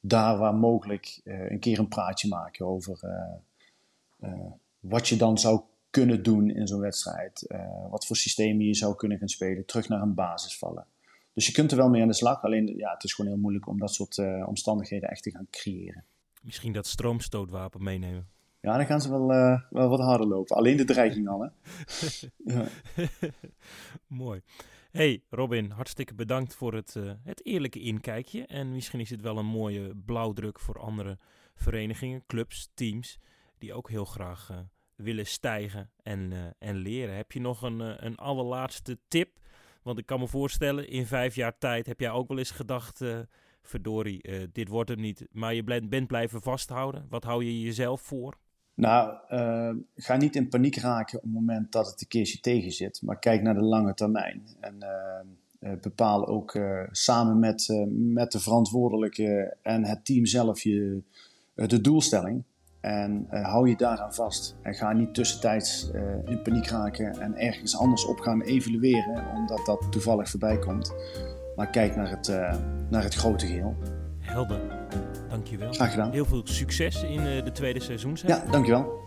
daar 0.00 0.38
waar 0.38 0.54
mogelijk 0.54 1.20
een 1.24 1.58
keer 1.58 1.78
een 1.78 1.88
praatje 1.88 2.28
maken 2.28 2.66
over 2.66 3.00
wat 4.80 5.08
je 5.08 5.16
dan 5.16 5.38
zou 5.38 5.60
kunnen 5.90 6.22
doen 6.22 6.50
in 6.50 6.66
zo'n 6.66 6.80
wedstrijd. 6.80 7.46
wat 7.90 8.06
voor 8.06 8.16
systemen 8.16 8.66
je 8.66 8.74
zou 8.74 8.96
kunnen 8.96 9.18
gaan 9.18 9.28
spelen. 9.28 9.66
Terug 9.66 9.88
naar 9.88 10.02
een 10.02 10.14
basis 10.14 10.58
vallen. 10.58 10.86
Dus 11.32 11.46
je 11.46 11.52
kunt 11.52 11.70
er 11.70 11.76
wel 11.76 11.88
mee 11.88 12.02
aan 12.02 12.08
de 12.08 12.14
slag. 12.14 12.42
Alleen 12.42 12.76
ja, 12.76 12.92
het 12.92 13.04
is 13.04 13.12
gewoon 13.12 13.30
heel 13.30 13.40
moeilijk 13.40 13.66
om 13.66 13.78
dat 13.78 13.94
soort 13.94 14.18
omstandigheden 14.46 15.08
echt 15.08 15.22
te 15.22 15.30
gaan 15.30 15.46
creëren. 15.50 16.04
Misschien 16.42 16.72
dat 16.72 16.86
stroomstootwapen 16.86 17.82
meenemen. 17.82 18.28
Ja, 18.64 18.76
dan 18.76 18.86
gaan 18.86 19.00
ze 19.00 19.10
wel, 19.10 19.30
uh, 19.30 19.60
wel 19.70 19.88
wat 19.88 20.00
harder 20.00 20.26
lopen. 20.26 20.56
Alleen 20.56 20.76
de 20.76 20.84
dreiging 20.84 21.28
al, 21.28 21.40
hè? 21.40 21.48
ja. 22.54 22.66
Mooi. 24.06 24.40
Hey 24.90 25.22
Robin, 25.30 25.70
hartstikke 25.70 26.14
bedankt 26.14 26.54
voor 26.54 26.74
het, 26.74 26.94
uh, 26.94 27.12
het 27.24 27.46
eerlijke 27.46 27.80
inkijkje. 27.80 28.46
En 28.46 28.72
misschien 28.72 29.00
is 29.00 29.10
het 29.10 29.20
wel 29.20 29.38
een 29.38 29.46
mooie 29.46 29.96
blauwdruk 30.04 30.60
voor 30.60 30.78
andere 30.78 31.18
verenigingen, 31.54 32.26
clubs, 32.26 32.70
teams... 32.74 33.18
die 33.58 33.74
ook 33.74 33.88
heel 33.88 34.04
graag 34.04 34.48
uh, 34.50 34.58
willen 34.94 35.26
stijgen 35.26 35.90
en, 36.02 36.54
en 36.58 36.76
leren. 36.76 37.16
Heb 37.16 37.32
je 37.32 37.40
nog 37.40 37.62
een, 37.62 38.06
een 38.06 38.16
allerlaatste 38.16 38.98
tip? 39.08 39.38
Want 39.82 39.98
ik 39.98 40.06
kan 40.06 40.20
me 40.20 40.28
voorstellen, 40.28 40.88
in 40.88 41.06
vijf 41.06 41.34
jaar 41.34 41.58
tijd 41.58 41.86
heb 41.86 42.00
jij 42.00 42.10
ook 42.10 42.28
wel 42.28 42.38
eens 42.38 42.50
gedacht 42.50 43.04
verdorie, 43.62 44.48
dit 44.52 44.68
wordt 44.68 44.90
hem 44.90 45.00
niet. 45.00 45.26
Maar 45.30 45.54
je 45.54 45.64
bent 45.64 46.06
blijven 46.06 46.42
vasthouden. 46.42 47.06
Wat 47.08 47.24
hou 47.24 47.44
je 47.44 47.60
jezelf 47.60 48.00
voor? 48.00 48.42
Nou, 48.74 49.14
uh, 49.30 49.70
ga 49.96 50.16
niet 50.16 50.36
in 50.36 50.48
paniek 50.48 50.76
raken 50.76 51.18
op 51.18 51.24
het 51.24 51.32
moment 51.32 51.72
dat 51.72 51.86
het 51.86 52.00
een 52.00 52.08
keertje 52.08 52.40
tegen 52.40 52.72
zit, 52.72 53.02
maar 53.02 53.18
kijk 53.18 53.42
naar 53.42 53.54
de 53.54 53.62
lange 53.62 53.94
termijn. 53.94 54.42
En 54.60 54.76
uh, 55.60 55.72
bepaal 55.80 56.26
ook 56.26 56.58
samen 56.90 57.38
met, 57.38 57.84
met 57.90 58.32
de 58.32 58.40
verantwoordelijke 58.40 59.56
en 59.62 59.84
het 59.84 60.04
team 60.04 60.26
zelf 60.26 60.62
je, 60.62 61.02
de 61.54 61.80
doelstelling. 61.80 62.42
En 62.80 63.26
hou 63.30 63.68
je 63.68 63.76
daaraan 63.76 64.14
vast. 64.14 64.56
En 64.62 64.74
ga 64.74 64.92
niet 64.92 65.14
tussentijds 65.14 65.90
in 66.24 66.42
paniek 66.42 66.66
raken 66.66 67.20
en 67.20 67.36
ergens 67.36 67.76
anders 67.76 68.04
op 68.06 68.18
gaan 68.18 68.42
evalueren, 68.42 69.24
omdat 69.34 69.66
dat 69.66 69.86
toevallig 69.90 70.28
voorbij 70.28 70.58
komt. 70.58 70.94
Maar 71.56 71.70
kijk 71.70 71.96
naar 71.96 72.10
het, 72.10 72.28
naar 72.90 73.02
het 73.02 73.14
grote 73.14 73.46
geheel. 73.46 73.76
Helder. 74.18 74.60
Dankjewel. 75.34 75.72
Graag 75.72 75.90
gedaan. 75.90 76.10
Heel 76.10 76.24
veel 76.24 76.42
succes 76.44 77.02
in 77.02 77.22
de 77.24 77.50
tweede 77.52 77.80
seizoen. 77.80 78.16
Ja, 78.26 78.44
dankjewel. 78.50 79.02